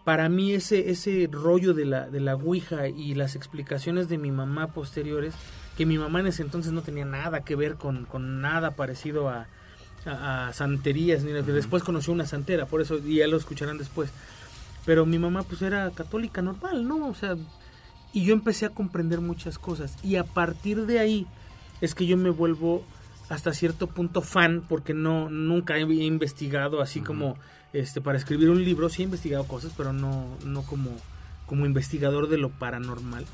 Para 0.08 0.30
mí 0.30 0.54
ese, 0.54 0.89
ese 0.89 1.28
rollo 1.30 1.74
de 1.74 1.84
la, 1.84 2.08
de 2.08 2.22
la 2.22 2.36
Ouija 2.36 2.88
y 2.88 3.13
las 3.13 3.36
explicaciones 3.36 4.08
de 4.08 4.17
mi 4.17 4.32
mamá 4.32 4.67
posteriores, 4.67 5.34
que 5.76 5.86
mi 5.86 5.98
mamá 5.98 6.22
en 6.22 6.28
ese 6.28 6.43
entonces 6.43 6.72
no 6.72 6.82
tenía 6.82 7.04
nada 7.04 7.41
que 7.41 7.58
ver 7.58 7.76
con, 7.76 8.06
con 8.06 8.39
nada 8.39 8.72
parecido 8.72 9.28
a, 9.28 9.48
a, 10.06 10.48
a 10.48 10.54
santerías, 10.54 11.26
ni 11.26 11.34
nada, 11.34 11.46
que 11.46 11.52
después 11.52 11.84
conoció 11.84 12.13
una 12.13 12.26
santera, 12.26 12.67
por 12.67 12.80
eso 12.80 13.00
y 13.00 13.15
ya 13.15 13.28
lo 13.28 13.36
escucharán 13.36 13.78
después. 13.78 14.10
Pero 14.86 15.06
mi 15.06 15.20
mamá 15.20 15.43
pues 15.43 15.62
era 15.62 15.91
católica 15.91 16.41
normal, 16.41 16.88
¿no? 16.88 17.10
O 17.10 17.13
sea, 17.13 17.36
y 18.13 18.24
yo 18.24 18.32
empecé 18.34 18.65
a 18.65 18.70
comprender 18.70 19.20
muchas 19.20 19.60
cosas 19.60 19.98
y 20.06 20.15
a 20.15 20.24
partir 20.24 20.86
de 20.86 21.00
ahí 21.00 21.28
es 21.82 21.96
que 21.96 22.06
yo 22.06 22.15
me 22.15 22.30
vuelvo 22.30 22.86
hasta 23.29 23.53
cierto 23.53 23.87
punto 23.87 24.21
fan 24.21 24.63
porque 24.67 24.93
no 24.93 25.29
nunca 25.29 25.77
he 25.77 25.81
investigado 25.81 26.81
así 26.81 27.01
como 27.01 27.35
este 27.73 27.99
para 28.01 28.17
escribir 28.17 28.49
un 28.49 28.63
libro 28.63 28.87
sí 28.89 29.01
he 29.01 29.05
investigado 29.05 29.43
cosas 29.45 29.73
pero 29.75 29.91
no 29.93 30.25
no 30.45 30.61
como 30.63 30.91
como 31.45 31.65
investigador 31.65 32.29
de 32.29 32.37
lo 32.37 32.49
paranormal 32.49 33.25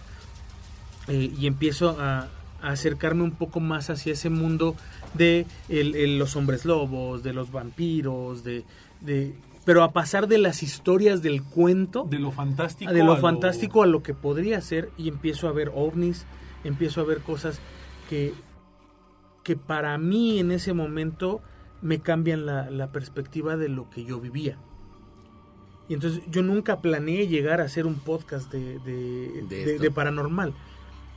eh, 1.08 1.32
y 1.38 1.48
empiezo 1.48 1.98
a, 2.00 2.28
a 2.62 2.70
acercarme 2.70 3.24
un 3.24 3.32
poco 3.32 3.60
más 3.60 3.90
hacia 3.90 4.14
ese 4.14 4.30
mundo 4.30 4.76
de 5.14 5.46
el- 5.70 5.96
el- 5.96 6.18
los 6.18 6.36
hombres 6.36 6.64
lobos, 6.66 7.24
de 7.24 7.34
los 7.34 7.52
vampiros, 7.52 8.44
de, 8.44 8.64
de- 9.02 9.36
pero 9.66 9.84
a 9.84 9.92
pasar 9.92 10.28
de 10.28 10.38
las 10.38 10.64
historias 10.64 11.22
del 11.22 11.44
cuento, 11.44 12.06
De 12.10 12.20
lo 12.20 12.32
fantástico. 12.32 12.92
de 12.92 13.04
lo 13.04 13.14
a 13.14 13.18
fantástico 13.18 13.84
a 13.84 13.86
lo 13.88 14.02
que 14.04 14.14
podría 14.14 14.60
ser, 14.62 14.90
y 14.98 15.08
empiezo 15.10 15.48
a 15.48 15.52
ver 15.52 15.72
ovnis, 15.76 16.26
empiezo 16.64 17.02
a 17.02 17.04
ver 17.04 17.20
cosas 17.20 17.60
que, 18.10 18.34
que 19.44 19.56
para 19.56 19.98
mí 19.98 20.40
en 20.40 20.52
ese 20.52 20.74
momento 20.74 21.42
me 21.82 22.00
cambian 22.00 22.46
la, 22.46 22.70
la 22.70 22.92
perspectiva 22.92 23.58
de 23.58 23.70
lo 23.70 23.90
que 23.90 24.06
yo 24.06 24.20
vivía. 24.20 24.58
Y 25.90 25.96
entonces 25.96 26.22
yo 26.32 26.42
nunca 26.44 26.80
planeé 26.80 27.28
llegar 27.28 27.60
a 27.60 27.66
hacer 27.66 27.86
un 27.86 27.96
podcast 28.00 28.52
de, 28.52 28.80
de- 28.80 29.44
De 29.50 29.78
de 29.80 29.92
paranormal. 29.92 30.54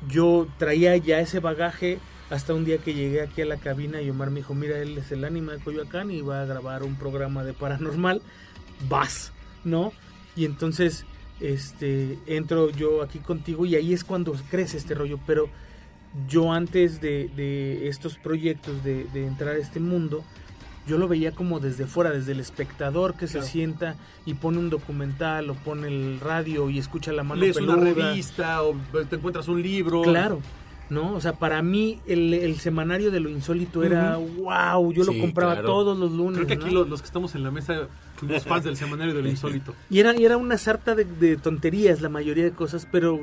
Yo 0.08 0.48
traía 0.58 0.96
ya 0.96 1.20
ese 1.20 1.38
bagaje 1.38 1.98
hasta 2.28 2.52
un 2.52 2.64
día 2.64 2.78
que 2.78 2.92
llegué 2.92 3.22
aquí 3.22 3.42
a 3.42 3.46
la 3.46 3.56
cabina 3.58 4.02
y 4.02 4.10
Omar 4.10 4.30
me 4.30 4.40
dijo, 4.40 4.54
mira, 4.54 4.76
él 4.78 4.98
es 4.98 5.12
el 5.12 5.24
ánima 5.24 5.52
de 5.52 5.60
Coyoacán 5.62 6.10
y 6.10 6.20
va 6.20 6.42
a 6.42 6.44
grabar 6.46 6.82
un 6.82 6.96
programa 6.96 7.44
de 7.44 7.52
paranormal. 7.52 8.20
Vas, 8.88 9.32
¿no? 9.64 9.92
Y 10.34 10.44
entonces 10.44 11.06
este 11.40 12.18
entro 12.26 12.70
yo 12.70 13.02
aquí 13.02 13.20
contigo 13.20 13.64
y 13.66 13.76
ahí 13.76 13.92
es 13.92 14.02
cuando 14.02 14.34
crece 14.50 14.76
este 14.76 14.94
rollo. 14.94 15.20
Pero 15.26 15.48
yo 16.28 16.52
antes 16.52 17.00
de, 17.00 17.30
de 17.36 17.88
estos 17.88 18.16
proyectos, 18.16 18.82
de, 18.84 19.04
de 19.12 19.26
entrar 19.26 19.54
a 19.54 19.58
este 19.58 19.80
mundo, 19.80 20.24
yo 20.86 20.98
lo 20.98 21.08
veía 21.08 21.32
como 21.32 21.58
desde 21.58 21.84
fuera, 21.86 22.10
desde 22.10 22.32
el 22.32 22.40
espectador 22.40 23.14
que 23.14 23.26
Claro. 23.26 23.44
se 23.44 23.50
sienta 23.52 23.96
y 24.24 24.34
pone 24.34 24.58
un 24.58 24.70
documental 24.70 25.50
o 25.50 25.54
pone 25.54 25.88
el 25.88 26.20
radio 26.20 26.70
y 26.70 26.78
escucha 26.78 27.12
la 27.12 27.24
mano 27.24 27.40
Lees 27.40 27.56
una 27.56 27.74
revista 27.76 28.62
o 28.62 28.76
te 29.08 29.16
encuentras 29.16 29.48
un 29.48 29.62
libro. 29.62 30.02
Claro, 30.02 30.40
¿no? 30.90 31.14
O 31.14 31.20
sea, 31.20 31.32
para 31.34 31.62
mí 31.62 32.00
el, 32.06 32.32
el 32.34 32.58
semanario 32.60 33.10
de 33.10 33.20
lo 33.20 33.28
insólito 33.28 33.82
era 33.82 34.16
wow, 34.16 34.92
yo 34.92 35.04
Sí, 35.04 35.14
lo 35.14 35.20
compraba 35.20 35.52
claro. 35.54 35.68
todos 35.68 35.98
los 35.98 36.12
lunes. 36.12 36.36
Creo 36.36 36.46
que 36.46 36.54
aquí 36.54 36.72
¿no? 36.74 36.80
los, 36.80 36.88
los 36.88 37.00
que 37.02 37.06
estamos 37.06 37.34
en 37.34 37.42
la 37.42 37.50
mesa 37.50 37.88
fuimos 38.16 38.44
fans 38.44 38.64
del 38.64 38.76
semanario 38.76 39.14
de 39.14 39.22
lo 39.22 39.28
insólito. 39.28 39.74
Y 39.90 39.98
era, 40.00 40.14
y 40.18 40.24
era 40.24 40.36
una 40.36 40.58
sarta 40.58 40.94
de, 40.94 41.04
de 41.04 41.36
tonterías 41.36 42.00
la 42.00 42.08
mayoría 42.08 42.44
de 42.44 42.52
cosas, 42.52 42.86
pero 42.90 43.20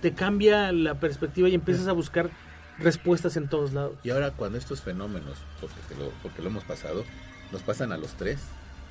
te 0.00 0.12
cambia 0.12 0.72
la 0.72 0.94
perspectiva 0.98 1.48
y 1.48 1.54
empiezas 1.54 1.86
a 1.88 1.92
buscar 1.92 2.30
respuestas 2.78 3.36
en 3.36 3.48
todos 3.48 3.72
lados. 3.72 3.94
Y 4.02 4.10
ahora 4.10 4.32
cuando 4.32 4.58
estos 4.58 4.80
fenómenos, 4.82 5.38
porque, 5.60 5.76
te 5.88 5.94
lo, 5.94 6.10
porque 6.22 6.42
lo 6.42 6.48
hemos 6.48 6.64
pasado, 6.64 7.04
nos 7.52 7.62
pasan 7.62 7.92
a 7.92 7.96
los 7.96 8.10
tres, 8.14 8.40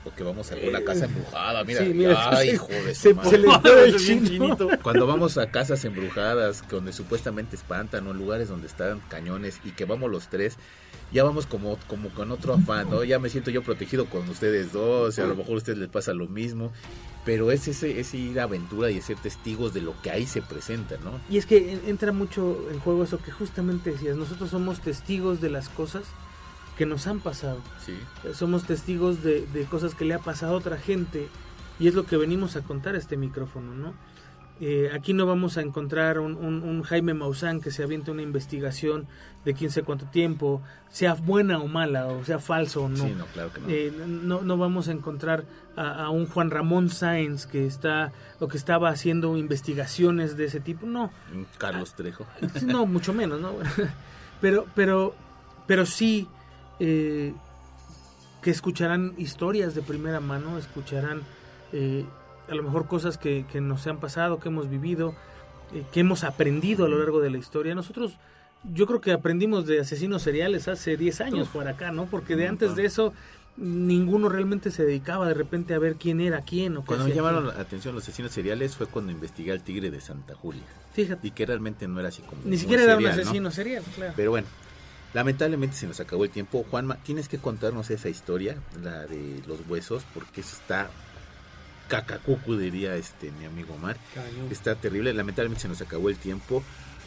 porque 0.04 0.24
vamos 0.24 0.52
a 0.52 0.56
alguna 0.56 0.82
casa 0.84 1.06
embrujada, 1.06 1.64
mira, 1.64 1.86
Sí, 1.86 1.94
mira, 1.94 2.30
ay, 2.38 2.48
se- 2.50 2.54
hijo 2.56 2.68
de 2.68 2.96
se- 2.96 3.14
madre. 3.14 3.30
se 3.30 3.38
le 3.38 3.48
el. 3.48 4.58
Cuando 4.84 5.06
vamos 5.08 5.38
a 5.38 5.52
casas 5.52 5.86
embrujadas, 5.86 6.64
donde 6.70 6.92
supuestamente 6.94 7.56
espantan, 7.56 8.08
o 8.08 8.14
lugares 8.14 8.50
donde 8.50 8.68
están 8.68 9.00
cañones, 9.10 9.60
y 9.64 9.72
que 9.72 9.86
vamos 9.86 10.10
los 10.10 10.28
tres, 10.28 10.58
ya 11.12 11.24
vamos 11.24 11.46
como, 11.46 11.78
como 11.88 12.10
con 12.10 12.32
otro 12.32 12.54
afán, 12.54 12.90
¿no? 12.90 13.04
Ya 13.04 13.20
me 13.20 13.30
siento 13.30 13.52
yo 13.52 13.62
protegido 13.64 14.06
con 14.06 14.28
ustedes 14.30 14.72
dos, 14.72 15.18
y 15.18 15.22
a 15.22 15.26
lo 15.26 15.36
mejor 15.36 15.54
a 15.54 15.58
ustedes 15.58 15.78
les 15.78 15.90
pasa 15.90 16.14
lo 16.14 16.28
mismo, 16.28 16.72
pero 17.26 17.52
es 17.52 17.68
ese, 17.68 18.00
ese 18.00 18.18
ir 18.18 18.40
a 18.40 18.44
aventura 18.44 18.90
y 18.90 19.00
ser 19.02 19.18
testigos 19.18 19.74
de 19.74 19.82
lo 19.82 19.94
que 20.02 20.10
ahí 20.10 20.26
se 20.26 20.42
presenta, 20.42 20.96
¿no? 21.04 21.20
Y 21.30 21.38
es 21.38 21.46
que 21.46 21.74
en- 21.74 21.82
entra 21.86 22.12
mucho 22.12 22.66
en 22.72 22.80
juego 22.80 23.04
eso 23.04 23.20
que 23.22 23.30
justamente 23.32 23.92
decías, 23.92 24.16
nosotros 24.16 24.50
somos 24.50 24.80
testigos 24.82 25.42
de 25.42 25.50
las 25.50 25.70
cosas 25.70 26.04
que 26.78 26.86
nos 26.86 27.08
han 27.08 27.20
pasado. 27.20 27.60
Sí. 27.86 27.94
Eh, 28.24 28.34
Somos 28.34 28.64
testigos 28.66 29.24
de, 29.24 29.46
de 29.48 29.64
cosas 29.66 29.94
que 29.96 30.06
le 30.06 30.14
ha 30.14 30.20
pasado 30.20 30.54
a 30.54 30.58
otra 30.58 30.78
gente 30.78 31.28
y 31.80 31.88
es 31.88 31.94
lo 31.96 32.06
que 32.06 32.18
venimos 32.18 32.56
a 32.56 32.62
contar 32.62 32.96
a 32.96 32.98
este 32.98 33.18
micrófono, 33.18 33.74
¿no? 33.74 33.94
Eh, 34.64 34.92
aquí 34.94 35.14
no 35.14 35.26
vamos 35.26 35.58
a 35.58 35.62
encontrar 35.62 36.20
un, 36.20 36.36
un- 36.36 36.62
un 36.62 36.84
Jaime 36.84 37.16
Maussan 37.16 37.62
que 37.62 37.72
se 37.72 37.82
aviente 37.82 38.12
una 38.12 38.22
investigación 38.22 39.08
de 39.44 39.56
quién 39.56 39.72
sé 39.72 39.82
cuánto 39.82 40.06
tiempo, 40.06 40.62
sea 40.92 41.16
buena 41.16 41.58
o 41.58 41.68
mala, 41.68 42.06
o 42.06 42.24
sea 42.24 42.38
falso 42.38 42.84
o 42.84 42.90
no. 42.90 42.98
Sí, 42.98 43.12
no, 43.18 43.26
claro 43.26 43.52
que 43.52 43.60
no. 43.62 43.68
Eh, 43.70 43.92
no, 44.08 44.42
no 44.42 44.58
vamos 44.58 44.88
a 44.88 44.92
encontrar 44.92 45.46
a, 45.76 46.04
a 46.06 46.10
un 46.12 46.28
Juan 46.28 46.52
Ramón 46.52 46.90
Sáenz 46.90 47.48
que 47.48 47.66
está 47.66 48.12
o 48.40 48.48
que 48.48 48.58
estaba 48.58 48.90
haciendo 48.90 49.36
investigaciones 49.36 50.38
de 50.38 50.46
ese 50.46 50.60
tipo, 50.60 50.86
no, 50.86 51.10
Carlos 51.58 51.96
Trejo. 51.96 52.28
no 52.64 52.86
mucho 52.86 53.14
menos, 53.14 53.42
¿no? 53.42 53.54
pero, 54.42 54.68
pero, 54.76 55.16
pero 55.66 55.88
sí 55.88 56.28
eh, 56.84 57.34
que 58.42 58.50
escucharán 58.50 59.14
historias 59.18 59.76
de 59.76 59.84
primera 59.84 60.20
mano, 60.20 60.58
escucharán 60.58 61.22
eh, 61.74 62.06
a 62.50 62.56
lo 62.56 62.64
mejor 62.64 62.88
cosas 62.88 63.20
que, 63.20 63.46
que 63.52 63.62
nos 63.62 63.86
han 63.86 64.00
pasado, 64.00 64.40
que 64.40 64.50
hemos 64.50 64.68
vivido, 64.68 65.14
eh, 65.76 65.84
que 65.94 66.00
hemos 66.00 66.24
aprendido 66.24 66.86
a 66.86 66.90
lo 66.90 66.98
largo 66.98 67.22
de 67.22 67.30
la 67.30 67.38
historia. 67.38 67.76
Nosotros, 67.76 68.14
yo 68.74 68.88
creo 68.88 69.00
que 69.00 69.12
aprendimos 69.12 69.68
de 69.68 69.80
asesinos 69.80 70.24
seriales 70.24 70.68
hace 70.68 70.98
10 70.98 71.22
años 71.22 71.48
por 71.50 71.68
acá, 71.68 71.92
¿no? 71.92 72.08
Porque 72.08 72.36
de 72.36 72.48
antes 72.48 72.76
de 72.76 72.86
eso 72.86 73.14
ninguno 73.58 74.28
realmente 74.28 74.72
se 74.72 74.84
dedicaba 74.84 75.28
de 75.28 75.36
repente 75.36 75.76
a 75.76 75.80
ver 75.80 75.98
quién 75.98 76.20
era 76.20 76.42
quién 76.42 76.78
o 76.78 76.82
qué 76.82 76.88
Cuando 76.88 77.06
me 77.06 77.14
llamaron 77.14 77.48
la 77.48 77.54
atención 77.62 77.94
los 77.94 78.04
asesinos 78.06 78.32
seriales 78.32 78.76
fue 78.76 78.88
cuando 78.88 79.12
investigué 79.12 79.52
al 79.52 79.62
tigre 79.62 79.92
de 79.92 80.02
Santa 80.02 80.34
Julia. 80.34 80.64
Fíjate, 80.94 81.28
Y 81.28 81.32
que 81.32 81.46
realmente 81.46 81.88
no 81.88 82.00
era 82.00 82.10
así 82.10 82.24
como. 82.24 82.42
ni 82.44 82.58
siquiera 82.58 82.84
era 82.84 82.98
un 82.98 83.06
asesino 83.06 83.52
serial, 83.52 83.84
claro. 83.96 84.14
Pero 84.16 84.32
bueno, 84.32 84.48
lamentablemente 85.14 85.76
se 85.76 85.88
nos 85.88 86.00
acabó 86.00 86.24
el 86.26 86.30
tiempo. 86.32 86.66
Juanma, 86.70 86.96
tienes 87.04 87.28
que 87.28 87.38
contarnos 87.38 87.90
esa 87.92 88.10
historia, 88.10 88.58
la 88.82 89.06
de 89.06 89.42
los 89.48 89.60
huesos, 89.68 90.04
porque 90.14 90.42
eso 90.42 90.56
está 90.56 90.90
cacacucu, 91.88 92.56
diría 92.56 92.96
este 92.96 93.32
mi 93.32 93.46
amigo 93.46 93.74
Omar. 93.74 93.98
Cañón. 94.14 94.48
Está 94.52 94.76
terrible. 94.76 95.14
Lamentablemente 95.14 95.62
se 95.64 95.68
nos 95.68 95.82
acabó 95.82 96.10
el 96.10 96.18
tiempo. 96.18 96.64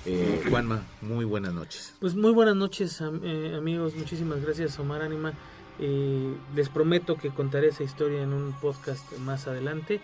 Eh, 0.07 0.43
Juanma, 0.51 0.83
muy 1.01 1.25
buenas 1.25 1.55
noches. 1.55 1.95
Pues 2.01 2.14
muy 2.14 2.33
buenas 2.33 2.57
noches 2.57 3.01
am- 3.01 3.21
eh, 3.25 3.55
amigos, 3.57 3.95
muchísimas 3.95 4.43
gracias 4.43 4.79
Omar 4.79 5.03
Anima. 5.03 5.33
Eh, 5.81 6.35
les 6.55 6.69
prometo 6.69 7.17
que 7.17 7.31
contaré 7.31 7.69
esa 7.69 7.83
historia 7.83 8.23
en 8.23 8.33
un 8.33 8.53
podcast 8.61 9.11
más 9.19 9.47
adelante. 9.47 10.01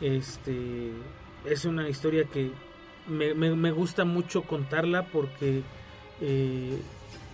Este 0.00 0.90
es 1.44 1.64
una 1.64 1.88
historia 1.88 2.24
que 2.24 2.50
me, 3.08 3.34
me- 3.34 3.54
me 3.54 3.70
gusta 3.70 4.04
mucho 4.04 4.42
contarla 4.42 5.06
porque 5.06 5.62
eh, 6.20 6.78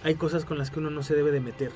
hay 0.05 0.15
cosas 0.15 0.45
con 0.45 0.59
las 0.59 0.71
que 0.71 0.81
uno 0.81 0.91
no 0.91 1.03
se 1.03 1.15
debe 1.15 1.31
de 1.31 1.41
meter. 1.41 1.73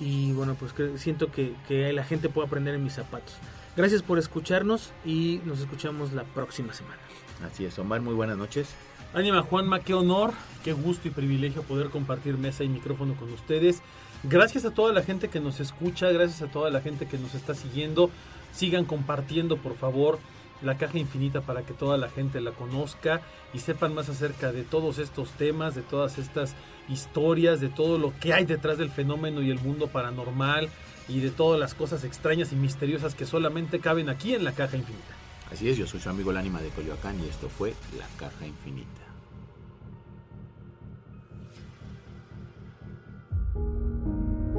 Y 0.00 0.32
bueno, 0.32 0.56
pues 0.58 0.72
que 0.72 0.98
siento 0.98 1.30
que, 1.30 1.54
que 1.68 1.92
la 1.92 2.04
gente 2.04 2.28
puede 2.28 2.48
aprender 2.48 2.74
en 2.74 2.82
mis 2.82 2.94
zapatos. 2.94 3.34
Gracias 3.76 4.02
por 4.02 4.18
escucharnos 4.18 4.92
y 5.04 5.40
nos 5.44 5.60
escuchamos 5.60 6.12
la 6.12 6.24
próxima 6.24 6.72
semana. 6.74 6.98
Así 7.44 7.64
es, 7.64 7.78
Omar, 7.78 8.00
muy 8.00 8.14
buenas 8.14 8.36
noches. 8.36 8.74
Ánima 9.14 9.42
Juanma, 9.42 9.80
qué 9.80 9.94
honor, 9.94 10.32
qué 10.64 10.72
gusto 10.72 11.08
y 11.08 11.10
privilegio 11.10 11.62
poder 11.62 11.90
compartir 11.90 12.38
mesa 12.38 12.64
y 12.64 12.68
micrófono 12.68 13.14
con 13.14 13.32
ustedes. 13.32 13.82
Gracias 14.24 14.64
a 14.64 14.72
toda 14.72 14.92
la 14.92 15.02
gente 15.02 15.28
que 15.28 15.40
nos 15.40 15.60
escucha, 15.60 16.10
gracias 16.10 16.42
a 16.42 16.50
toda 16.50 16.70
la 16.70 16.80
gente 16.80 17.06
que 17.06 17.18
nos 17.18 17.34
está 17.34 17.54
siguiendo. 17.54 18.10
Sigan 18.52 18.84
compartiendo, 18.84 19.56
por 19.56 19.76
favor, 19.76 20.18
la 20.62 20.78
caja 20.78 20.98
infinita 20.98 21.40
para 21.40 21.62
que 21.62 21.74
toda 21.74 21.98
la 21.98 22.08
gente 22.08 22.40
la 22.40 22.52
conozca 22.52 23.20
y 23.52 23.58
sepan 23.58 23.94
más 23.94 24.08
acerca 24.08 24.52
de 24.52 24.62
todos 24.62 24.98
estos 24.98 25.30
temas, 25.32 25.74
de 25.74 25.82
todas 25.82 26.18
estas 26.18 26.54
historias, 26.88 27.60
de 27.60 27.68
todo 27.68 27.98
lo 27.98 28.12
que 28.18 28.32
hay 28.32 28.44
detrás 28.44 28.78
del 28.78 28.90
fenómeno 28.90 29.42
y 29.42 29.50
el 29.50 29.58
mundo 29.58 29.86
paranormal 29.88 30.68
y 31.08 31.20
de 31.20 31.30
todas 31.30 31.58
las 31.58 31.74
cosas 31.74 32.04
extrañas 32.04 32.52
y 32.52 32.56
misteriosas 32.56 33.14
que 33.14 33.26
solamente 33.26 33.80
caben 33.80 34.08
aquí 34.08 34.34
en 34.34 34.44
la 34.44 34.52
caja 34.52 34.76
infinita. 34.76 35.14
Así 35.50 35.68
es, 35.68 35.76
yo 35.76 35.86
soy 35.86 36.00
su 36.00 36.08
amigo 36.08 36.30
el 36.30 36.38
ánima 36.38 36.62
de 36.62 36.70
Coyoacán 36.70 37.20
y 37.22 37.28
esto 37.28 37.48
fue 37.48 37.74
La 37.98 38.06
Caja 38.16 38.46
Infinita. 38.46 39.02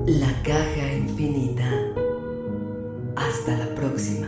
La 0.05 0.43
caja 0.43 0.93
infinita. 0.93 1.63
Hasta 3.15 3.57
la 3.57 3.73
próxima. 3.73 4.27